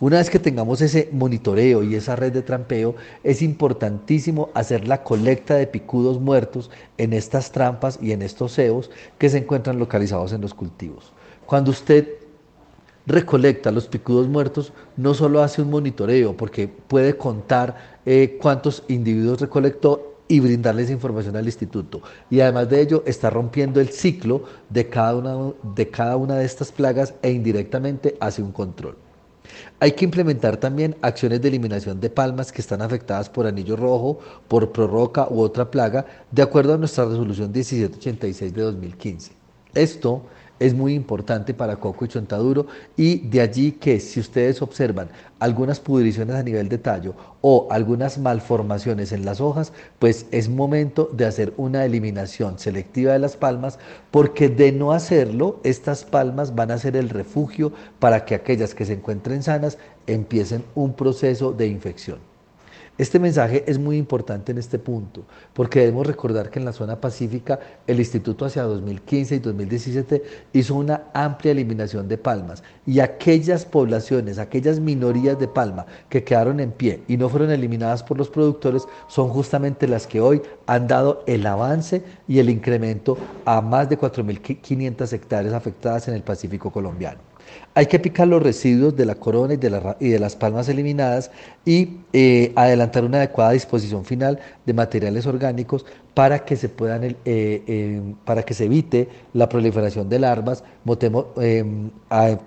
Una 0.01 0.17
vez 0.17 0.29
que 0.29 0.39
tengamos 0.39 0.79
ese 0.79 1.09
monitoreo 1.11 1.83
y 1.83 1.93
esa 1.93 2.15
red 2.15 2.31
de 2.31 2.41
trampeo, 2.41 2.95
es 3.21 3.41
importantísimo 3.41 4.49
hacer 4.53 4.87
la 4.87 5.03
colecta 5.03 5.55
de 5.55 5.67
picudos 5.67 6.21
muertos 6.21 6.71
en 6.97 7.11
estas 7.11 7.51
trampas 7.51 7.99
y 8.01 8.13
en 8.13 8.21
estos 8.21 8.53
cebos 8.53 8.89
que 9.17 9.29
se 9.29 9.39
encuentran 9.39 9.77
localizados 9.77 10.31
en 10.31 10.39
los 10.39 10.53
cultivos. 10.53 11.11
Cuando 11.45 11.71
usted 11.71 12.18
recolecta 13.09 13.71
los 13.71 13.87
picudos 13.87 14.27
muertos, 14.27 14.71
no 14.95 15.13
solo 15.13 15.41
hace 15.41 15.61
un 15.61 15.71
monitoreo, 15.71 16.37
porque 16.37 16.67
puede 16.67 17.17
contar 17.17 17.99
eh, 18.05 18.37
cuántos 18.39 18.83
individuos 18.87 19.41
recolectó 19.41 20.09
y 20.27 20.39
brindarles 20.39 20.91
información 20.91 21.35
al 21.35 21.45
instituto. 21.45 22.01
Y 22.29 22.39
además 22.39 22.69
de 22.69 22.81
ello, 22.81 23.03
está 23.07 23.31
rompiendo 23.31 23.81
el 23.81 23.89
ciclo 23.89 24.43
de 24.69 24.87
cada 24.87 25.15
una 25.15 25.53
de, 25.75 25.89
cada 25.89 26.15
una 26.17 26.35
de 26.35 26.45
estas 26.45 26.71
plagas 26.71 27.15
e 27.23 27.31
indirectamente 27.31 28.15
hace 28.19 28.43
un 28.43 28.51
control. 28.51 28.95
Hay 29.79 29.93
que 29.93 30.05
implementar 30.05 30.57
también 30.57 30.95
acciones 31.01 31.41
de 31.41 31.47
eliminación 31.47 31.99
de 31.99 32.11
palmas 32.11 32.51
que 32.51 32.61
están 32.61 32.83
afectadas 32.83 33.27
por 33.27 33.47
anillo 33.47 33.75
rojo, 33.75 34.19
por 34.47 34.71
prorroca 34.71 35.27
u 35.31 35.41
otra 35.41 35.71
plaga, 35.71 36.05
de 36.29 36.43
acuerdo 36.43 36.75
a 36.75 36.77
nuestra 36.77 37.05
resolución 37.05 37.51
1786 37.51 38.53
de 38.53 38.61
2015. 38.61 39.31
Esto 39.73 40.21
es 40.59 40.73
muy 40.73 40.93
importante 40.93 41.53
para 41.53 41.77
coco 41.77 42.05
y 42.05 42.09
chontaduro 42.09 42.67
y 42.97 43.19
de 43.27 43.41
allí 43.41 43.71
que 43.73 43.99
si 43.99 44.19
ustedes 44.19 44.61
observan 44.61 45.09
algunas 45.39 45.79
pudriciones 45.79 46.35
a 46.35 46.43
nivel 46.43 46.69
de 46.69 46.77
tallo 46.77 47.15
o 47.41 47.67
algunas 47.71 48.17
malformaciones 48.17 49.11
en 49.11 49.25
las 49.25 49.39
hojas, 49.41 49.71
pues 49.99 50.25
es 50.31 50.49
momento 50.49 51.09
de 51.13 51.25
hacer 51.25 51.53
una 51.57 51.85
eliminación 51.85 52.59
selectiva 52.59 53.13
de 53.13 53.19
las 53.19 53.37
palmas 53.37 53.79
porque 54.11 54.49
de 54.49 54.71
no 54.71 54.91
hacerlo, 54.91 55.59
estas 55.63 56.03
palmas 56.03 56.55
van 56.55 56.71
a 56.71 56.77
ser 56.77 56.95
el 56.95 57.09
refugio 57.09 57.71
para 57.99 58.25
que 58.25 58.35
aquellas 58.35 58.75
que 58.75 58.85
se 58.85 58.93
encuentren 58.93 59.43
sanas 59.43 59.77
empiecen 60.07 60.63
un 60.75 60.93
proceso 60.93 61.51
de 61.53 61.67
infección. 61.67 62.28
Este 62.99 63.17
mensaje 63.17 63.63
es 63.65 63.79
muy 63.79 63.95
importante 63.95 64.51
en 64.51 64.57
este 64.57 64.77
punto, 64.77 65.23
porque 65.53 65.79
debemos 65.79 66.05
recordar 66.05 66.49
que 66.49 66.59
en 66.59 66.65
la 66.65 66.73
zona 66.73 66.99
pacífica 66.99 67.57
el 67.87 67.97
Instituto 67.97 68.43
hacia 68.43 68.63
2015 68.63 69.35
y 69.35 69.39
2017 69.39 70.23
hizo 70.51 70.75
una 70.75 71.03
amplia 71.13 71.53
eliminación 71.53 72.09
de 72.09 72.17
palmas 72.17 72.61
y 72.85 72.99
aquellas 72.99 73.63
poblaciones, 73.63 74.37
aquellas 74.37 74.81
minorías 74.81 75.39
de 75.39 75.47
palma 75.47 75.85
que 76.09 76.25
quedaron 76.25 76.59
en 76.59 76.73
pie 76.73 77.01
y 77.07 77.15
no 77.15 77.29
fueron 77.29 77.51
eliminadas 77.51 78.03
por 78.03 78.17
los 78.17 78.29
productores 78.29 78.83
son 79.07 79.29
justamente 79.29 79.87
las 79.87 80.05
que 80.05 80.19
hoy 80.19 80.41
han 80.67 80.85
dado 80.89 81.23
el 81.25 81.45
avance 81.47 82.03
y 82.27 82.39
el 82.39 82.49
incremento 82.49 83.17
a 83.45 83.61
más 83.61 83.87
de 83.87 83.97
4.500 83.97 85.13
hectáreas 85.13 85.53
afectadas 85.53 86.09
en 86.09 86.15
el 86.15 86.23
Pacífico 86.23 86.69
colombiano. 86.69 87.28
Hay 87.75 87.85
que 87.85 87.99
picar 87.99 88.27
los 88.27 88.43
residuos 88.43 88.95
de 88.95 89.05
la 89.05 89.15
corona 89.15 89.53
y 89.53 89.57
de, 89.57 90.19
las 90.19 90.35
palmas 90.35 90.67
eliminadas 90.69 91.31
y 91.65 91.97
eh, 92.13 92.51
adelantar 92.55 93.05
una 93.05 93.17
adecuada 93.17 93.51
disposición 93.51 94.05
final 94.05 94.39
de 94.65 94.73
materiales 94.73 95.25
orgánicos 95.25 95.85
para 96.13 96.39
que 96.45 96.55
se 96.55 96.67
puedan, 96.67 97.03
eh, 97.03 97.15
eh, 97.25 98.01
para 98.25 98.43
que 98.43 98.53
se 98.53 98.65
evite 98.65 99.07
la 99.33 99.47
proliferación 99.47 100.09
de 100.09 100.19
larvas, 100.19 100.63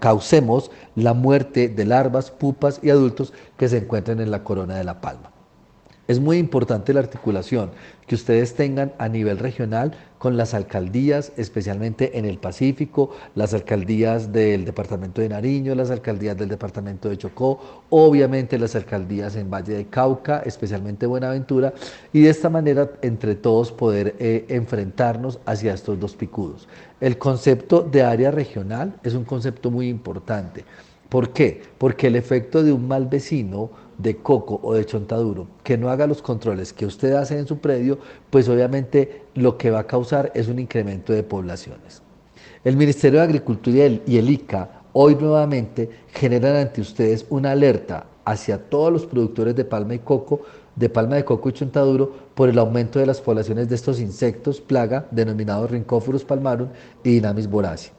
causemos 0.00 0.70
la 0.96 1.14
muerte 1.14 1.68
de 1.68 1.84
larvas, 1.84 2.30
pupas 2.30 2.80
y 2.82 2.90
adultos 2.90 3.32
que 3.56 3.68
se 3.68 3.78
encuentren 3.78 4.20
en 4.20 4.30
la 4.30 4.44
corona 4.44 4.76
de 4.76 4.84
la 4.84 5.00
palma. 5.00 5.31
Es 6.12 6.20
muy 6.20 6.36
importante 6.36 6.92
la 6.92 7.00
articulación 7.00 7.70
que 8.06 8.16
ustedes 8.16 8.54
tengan 8.54 8.92
a 8.98 9.08
nivel 9.08 9.38
regional 9.38 9.94
con 10.18 10.36
las 10.36 10.52
alcaldías, 10.52 11.32
especialmente 11.38 12.18
en 12.18 12.26
el 12.26 12.36
Pacífico, 12.36 13.12
las 13.34 13.54
alcaldías 13.54 14.30
del 14.30 14.66
departamento 14.66 15.22
de 15.22 15.30
Nariño, 15.30 15.74
las 15.74 15.90
alcaldías 15.90 16.36
del 16.36 16.50
departamento 16.50 17.08
de 17.08 17.16
Chocó, 17.16 17.86
obviamente 17.88 18.58
las 18.58 18.76
alcaldías 18.76 19.36
en 19.36 19.50
Valle 19.50 19.72
de 19.72 19.86
Cauca, 19.86 20.42
especialmente 20.44 21.06
Buenaventura, 21.06 21.72
y 22.12 22.20
de 22.20 22.28
esta 22.28 22.50
manera 22.50 22.90
entre 23.00 23.34
todos 23.34 23.72
poder 23.72 24.14
eh, 24.18 24.44
enfrentarnos 24.50 25.40
hacia 25.46 25.72
estos 25.72 25.98
dos 25.98 26.14
picudos. 26.14 26.68
El 27.00 27.16
concepto 27.16 27.80
de 27.80 28.02
área 28.02 28.30
regional 28.30 29.00
es 29.02 29.14
un 29.14 29.24
concepto 29.24 29.70
muy 29.70 29.88
importante. 29.88 30.62
¿Por 31.08 31.30
qué? 31.32 31.62
Porque 31.78 32.08
el 32.08 32.16
efecto 32.16 32.62
de 32.62 32.72
un 32.72 32.86
mal 32.86 33.06
vecino 33.06 33.70
de 34.02 34.16
coco 34.16 34.58
o 34.62 34.74
de 34.74 34.84
chontaduro 34.84 35.46
que 35.62 35.78
no 35.78 35.88
haga 35.88 36.06
los 36.06 36.20
controles 36.20 36.72
que 36.72 36.86
usted 36.86 37.12
hace 37.12 37.38
en 37.38 37.46
su 37.46 37.58
predio, 37.58 37.98
pues 38.30 38.48
obviamente 38.48 39.22
lo 39.34 39.56
que 39.56 39.70
va 39.70 39.80
a 39.80 39.86
causar 39.86 40.32
es 40.34 40.48
un 40.48 40.58
incremento 40.58 41.12
de 41.12 41.22
poblaciones. 41.22 42.02
El 42.64 42.76
Ministerio 42.76 43.20
de 43.20 43.26
Agricultura 43.26 43.86
y 44.06 44.16
el 44.16 44.30
ICA 44.30 44.82
hoy 44.92 45.14
nuevamente 45.14 45.88
generan 46.12 46.56
ante 46.56 46.80
ustedes 46.80 47.26
una 47.30 47.52
alerta 47.52 48.06
hacia 48.24 48.58
todos 48.58 48.92
los 48.92 49.06
productores 49.06 49.54
de 49.56 49.64
palma 49.64 49.94
y 49.94 49.98
coco, 50.00 50.42
de 50.76 50.88
palma 50.88 51.16
de 51.16 51.24
coco 51.24 51.48
y 51.48 51.52
chontaduro 51.52 52.12
por 52.34 52.48
el 52.48 52.58
aumento 52.58 52.98
de 52.98 53.06
las 53.06 53.20
poblaciones 53.20 53.68
de 53.68 53.74
estos 53.74 54.00
insectos 54.00 54.60
plaga 54.60 55.06
denominados 55.10 55.70
Rhincophoros 55.70 56.24
palmarum 56.24 56.68
y 57.04 57.10
Dinamis 57.10 57.48
voracis. 57.48 57.92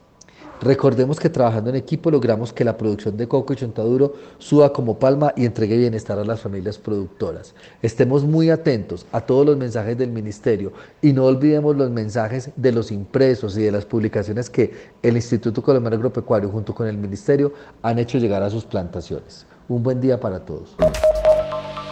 Recordemos 0.64 1.20
que 1.20 1.30
trabajando 1.30 1.70
en 1.72 1.76
equipo 1.76 2.10
logramos 2.10 2.54
que 2.54 2.64
la 2.64 2.78
producción 2.78 3.18
de 3.18 3.28
coco 3.28 3.52
y 3.52 3.58
chontaduro 3.58 4.14
suba 4.38 4.72
como 4.72 4.98
palma 4.98 5.34
y 5.36 5.46
entregue 5.46 5.78
bienestar 5.78 6.18
a 6.18 6.24
las 6.24 6.40
familias 6.40 6.78
productoras. 6.78 7.54
Estemos 7.82 8.24
muy 8.24 8.50
atentos 8.50 9.06
a 9.12 9.20
todos 9.20 9.46
los 9.46 9.58
mensajes 9.58 9.98
del 9.98 10.12
ministerio 10.12 10.72
y 11.02 11.12
no 11.12 11.26
olvidemos 11.26 11.76
los 11.76 11.90
mensajes 11.90 12.52
de 12.56 12.72
los 12.72 12.94
impresos 12.94 13.58
y 13.58 13.64
de 13.64 13.74
las 13.74 13.84
publicaciones 13.84 14.50
que 14.50 14.74
el 15.02 15.18
Instituto 15.18 15.62
Colombiano 15.62 15.98
Agropecuario 15.98 16.48
junto 16.48 16.74
con 16.74 16.88
el 16.88 16.98
ministerio 16.98 17.52
han 17.82 18.00
hecho 18.00 18.18
llegar 18.18 18.42
a 18.42 18.50
sus 18.50 18.64
plantaciones. 18.64 19.46
Un 19.68 19.84
buen 19.84 20.00
día 20.00 20.18
para 20.18 20.46
todos. 20.46 20.78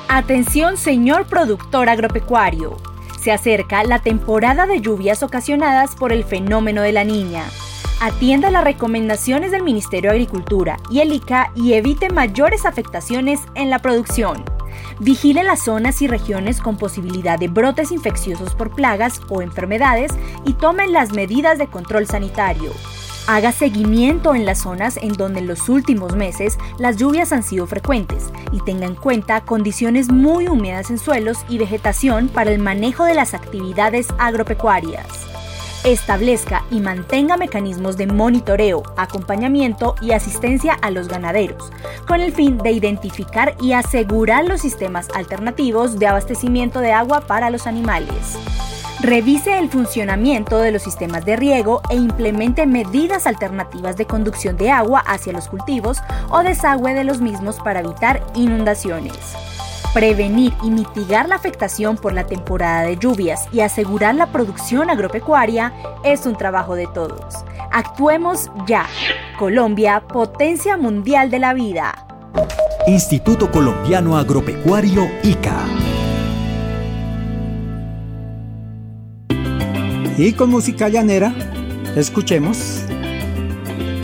Atención 0.07 0.77
señor 0.77 1.27
productor 1.27 1.89
agropecuario. 1.89 2.77
Se 3.21 3.33
acerca 3.33 3.83
la 3.83 3.99
temporada 3.99 4.65
de 4.65 4.79
lluvias 4.79 5.23
ocasionadas 5.23 5.93
por 5.95 6.13
el 6.13 6.23
fenómeno 6.23 6.81
de 6.83 6.93
la 6.93 7.03
niña. 7.03 7.43
Atienda 8.03 8.49
las 8.49 8.63
recomendaciones 8.63 9.51
del 9.51 9.61
Ministerio 9.61 10.09
de 10.09 10.15
Agricultura 10.15 10.79
y 10.89 11.01
el 11.01 11.13
ICA 11.13 11.51
y 11.53 11.73
evite 11.73 12.09
mayores 12.09 12.65
afectaciones 12.65 13.41
en 13.53 13.69
la 13.69 13.77
producción. 13.77 14.43
Vigile 14.97 15.43
las 15.43 15.65
zonas 15.65 16.01
y 16.01 16.07
regiones 16.07 16.61
con 16.61 16.77
posibilidad 16.77 17.37
de 17.37 17.47
brotes 17.47 17.91
infecciosos 17.91 18.55
por 18.55 18.73
plagas 18.73 19.21
o 19.29 19.43
enfermedades 19.43 20.13
y 20.45 20.53
tomen 20.53 20.93
las 20.93 21.13
medidas 21.13 21.59
de 21.59 21.67
control 21.67 22.07
sanitario. 22.07 22.71
Haga 23.27 23.51
seguimiento 23.51 24.33
en 24.33 24.47
las 24.47 24.63
zonas 24.63 24.97
en 24.97 25.13
donde 25.13 25.41
en 25.41 25.45
los 25.45 25.69
últimos 25.69 26.15
meses 26.15 26.57
las 26.79 26.97
lluvias 26.97 27.31
han 27.31 27.43
sido 27.43 27.67
frecuentes 27.67 28.31
y 28.51 28.61
tenga 28.61 28.87
en 28.87 28.95
cuenta 28.95 29.41
condiciones 29.41 30.11
muy 30.11 30.47
húmedas 30.47 30.89
en 30.89 30.97
suelos 30.97 31.45
y 31.47 31.59
vegetación 31.59 32.29
para 32.29 32.49
el 32.51 32.57
manejo 32.57 33.03
de 33.03 33.13
las 33.13 33.35
actividades 33.35 34.07
agropecuarias 34.17 35.30
establezca 35.83 36.63
y 36.69 36.79
mantenga 36.79 37.37
mecanismos 37.37 37.97
de 37.97 38.07
monitoreo, 38.07 38.83
acompañamiento 38.97 39.95
y 40.01 40.11
asistencia 40.11 40.73
a 40.73 40.91
los 40.91 41.07
ganaderos, 41.07 41.71
con 42.07 42.21
el 42.21 42.33
fin 42.33 42.57
de 42.57 42.71
identificar 42.71 43.55
y 43.61 43.73
asegurar 43.73 44.45
los 44.45 44.61
sistemas 44.61 45.07
alternativos 45.15 45.97
de 45.97 46.07
abastecimiento 46.07 46.79
de 46.79 46.91
agua 46.91 47.21
para 47.21 47.49
los 47.49 47.67
animales. 47.67 48.37
Revise 49.01 49.57
el 49.57 49.69
funcionamiento 49.69 50.59
de 50.59 50.71
los 50.71 50.83
sistemas 50.83 51.25
de 51.25 51.35
riego 51.35 51.81
e 51.89 51.95
implemente 51.95 52.67
medidas 52.67 53.25
alternativas 53.25 53.97
de 53.97 54.05
conducción 54.05 54.57
de 54.57 54.69
agua 54.69 54.99
hacia 54.99 55.33
los 55.33 55.47
cultivos 55.47 55.97
o 56.29 56.43
desagüe 56.43 56.93
de 56.93 57.03
los 57.03 57.19
mismos 57.19 57.57
para 57.63 57.79
evitar 57.79 58.23
inundaciones. 58.35 59.17
Prevenir 59.93 60.53
y 60.63 60.69
mitigar 60.69 61.27
la 61.27 61.35
afectación 61.35 61.97
por 61.97 62.13
la 62.13 62.25
temporada 62.25 62.83
de 62.83 62.95
lluvias 62.95 63.49
y 63.51 63.59
asegurar 63.59 64.15
la 64.15 64.31
producción 64.31 64.89
agropecuaria 64.89 65.73
es 66.05 66.25
un 66.25 66.37
trabajo 66.37 66.75
de 66.75 66.87
todos. 66.87 67.43
Actuemos 67.73 68.49
ya. 68.65 68.85
Colombia, 69.37 70.01
potencia 70.07 70.77
mundial 70.77 71.29
de 71.29 71.39
la 71.39 71.53
vida. 71.53 72.07
Instituto 72.87 73.51
Colombiano 73.51 74.15
Agropecuario 74.17 75.09
ICA. 75.23 75.57
Y 80.17 80.31
con 80.31 80.51
música 80.51 80.87
llanera, 80.87 81.33
escuchemos. 81.97 82.83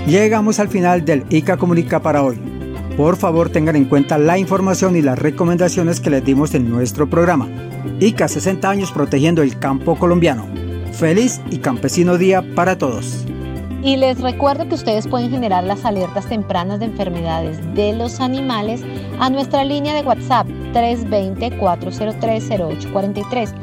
Llegamos 0.06 0.60
al 0.60 0.67
final 0.67 1.06
del 1.06 1.26
ICA 1.30 1.56
Comunica 1.56 2.02
para 2.02 2.23
hoy. 2.23 2.46
Por 2.97 3.15
favor 3.15 3.49
tengan 3.51 3.75
en 3.75 3.86
cuenta 3.86 4.17
la 4.17 4.39
información 4.39 4.95
y 4.95 5.03
las 5.03 5.19
recomendaciones 5.19 5.99
que 5.99 6.10
les 6.10 6.25
dimos 6.25 6.55
en 6.55 6.67
nuestro 6.67 7.07
programa. 7.07 7.47
ICA 7.99 8.27
60 8.27 8.67
años 8.67 8.91
protegiendo 8.91 9.43
el 9.43 9.60
campo 9.60 9.99
colombiano. 9.99 10.47
Feliz 10.93 11.39
y 11.51 11.60
campesino 11.60 12.17
día 12.17 12.43
para 12.55 12.79
todos. 12.79 13.23
Y 13.83 13.97
les 13.97 14.19
recuerdo 14.19 14.67
que 14.67 14.73
ustedes 14.73 15.07
pueden 15.07 15.29
generar 15.29 15.63
las 15.63 15.86
alertas 15.86 16.25
tempranas 16.25 16.79
de 16.79 16.86
enfermedades 16.86 17.60
de 17.75 17.93
los 17.93 18.19
animales 18.19 18.81
a 19.19 19.29
nuestra 19.29 19.63
línea 19.63 19.93
de 19.93 20.01
WhatsApp 20.01 20.47
320-403-0843. 20.73 23.53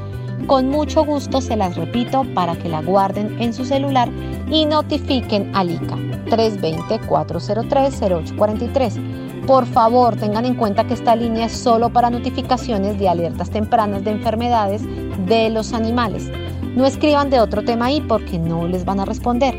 Con 0.47 0.68
mucho 0.68 1.05
gusto 1.05 1.40
se 1.40 1.57
las 1.57 1.77
repito 1.77 2.23
para 2.35 2.55
que 2.55 2.68
la 2.68 2.83
guarden 2.83 3.42
en 3.42 3.53
su 3.53 3.64
celular 3.64 4.09
y 4.49 4.64
notifiquen 4.66 5.51
al 5.57 5.73
ICA 5.73 5.97
320-403-0843. 6.27 9.13
Por 9.46 9.66
favor, 9.66 10.16
tengan 10.16 10.46
en 10.46 10.54
cuenta 10.54 10.85
que 10.85 10.94
esta 10.94 11.14
línea 11.14 11.46
es 11.46 11.52
solo 11.52 11.90
para 11.90 12.09
notificaciones 12.09 12.98
de 12.98 13.11
alertas 13.11 13.50
tempranas 13.50 14.02
de 14.02 14.12
enfermedades 14.12 14.83
de 15.26 15.50
los 15.50 15.74
animales. 15.74 16.30
No 16.74 16.87
escriban 16.87 17.28
de 17.28 17.40
otro 17.40 17.62
tema 17.62 17.87
ahí 17.87 18.00
porque 18.00 18.38
no 18.38 18.66
les 18.66 18.87
van 18.87 19.00
a 19.00 19.04
responder. 19.04 19.54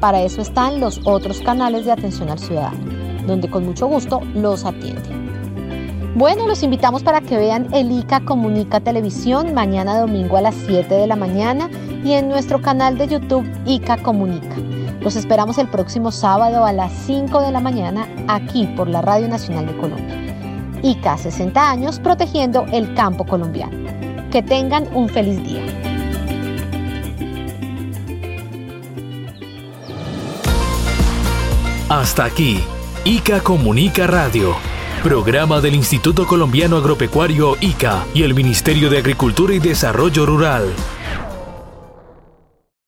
Para 0.00 0.22
eso 0.22 0.42
están 0.42 0.80
los 0.80 1.00
otros 1.04 1.40
canales 1.40 1.84
de 1.84 1.92
atención 1.92 2.30
al 2.30 2.40
ciudadano, 2.40 2.78
donde 3.28 3.48
con 3.48 3.64
mucho 3.64 3.86
gusto 3.86 4.20
los 4.34 4.64
atienden. 4.64 5.28
Bueno, 6.16 6.48
los 6.48 6.64
invitamos 6.64 7.04
para 7.04 7.20
que 7.20 7.36
vean 7.36 7.72
el 7.72 7.92
ICA 7.92 8.24
Comunica 8.24 8.80
Televisión 8.80 9.54
mañana 9.54 10.00
domingo 10.00 10.36
a 10.36 10.42
las 10.42 10.56
7 10.66 10.92
de 10.92 11.06
la 11.06 11.14
mañana 11.14 11.70
y 12.04 12.12
en 12.12 12.28
nuestro 12.28 12.60
canal 12.60 12.98
de 12.98 13.06
YouTube 13.06 13.48
ICA 13.66 14.02
Comunica. 14.02 14.56
Los 15.00 15.14
esperamos 15.14 15.58
el 15.58 15.68
próximo 15.68 16.10
sábado 16.10 16.64
a 16.64 16.72
las 16.72 16.92
5 17.06 17.40
de 17.40 17.52
la 17.52 17.60
mañana 17.60 18.08
aquí 18.26 18.66
por 18.76 18.88
la 18.88 19.00
Radio 19.00 19.28
Nacional 19.28 19.66
de 19.66 19.76
Colombia. 19.76 20.16
ICA 20.82 21.16
60 21.16 21.70
años 21.70 22.00
protegiendo 22.00 22.66
el 22.72 22.94
campo 22.94 23.24
colombiano. 23.24 23.76
Que 24.30 24.42
tengan 24.42 24.88
un 24.94 25.08
feliz 25.08 25.42
día. 25.44 25.62
Hasta 31.88 32.24
aquí, 32.24 32.60
ICA 33.04 33.40
Comunica 33.40 34.06
Radio, 34.06 34.56
programa 35.02 35.60
del 35.60 35.74
Instituto 35.74 36.26
Colombiano 36.26 36.76
Agropecuario 36.76 37.56
ICA 37.60 38.04
y 38.12 38.24
el 38.24 38.34
Ministerio 38.34 38.90
de 38.90 38.98
Agricultura 38.98 39.54
y 39.54 39.58
Desarrollo 39.58 40.26
Rural. 40.26 40.74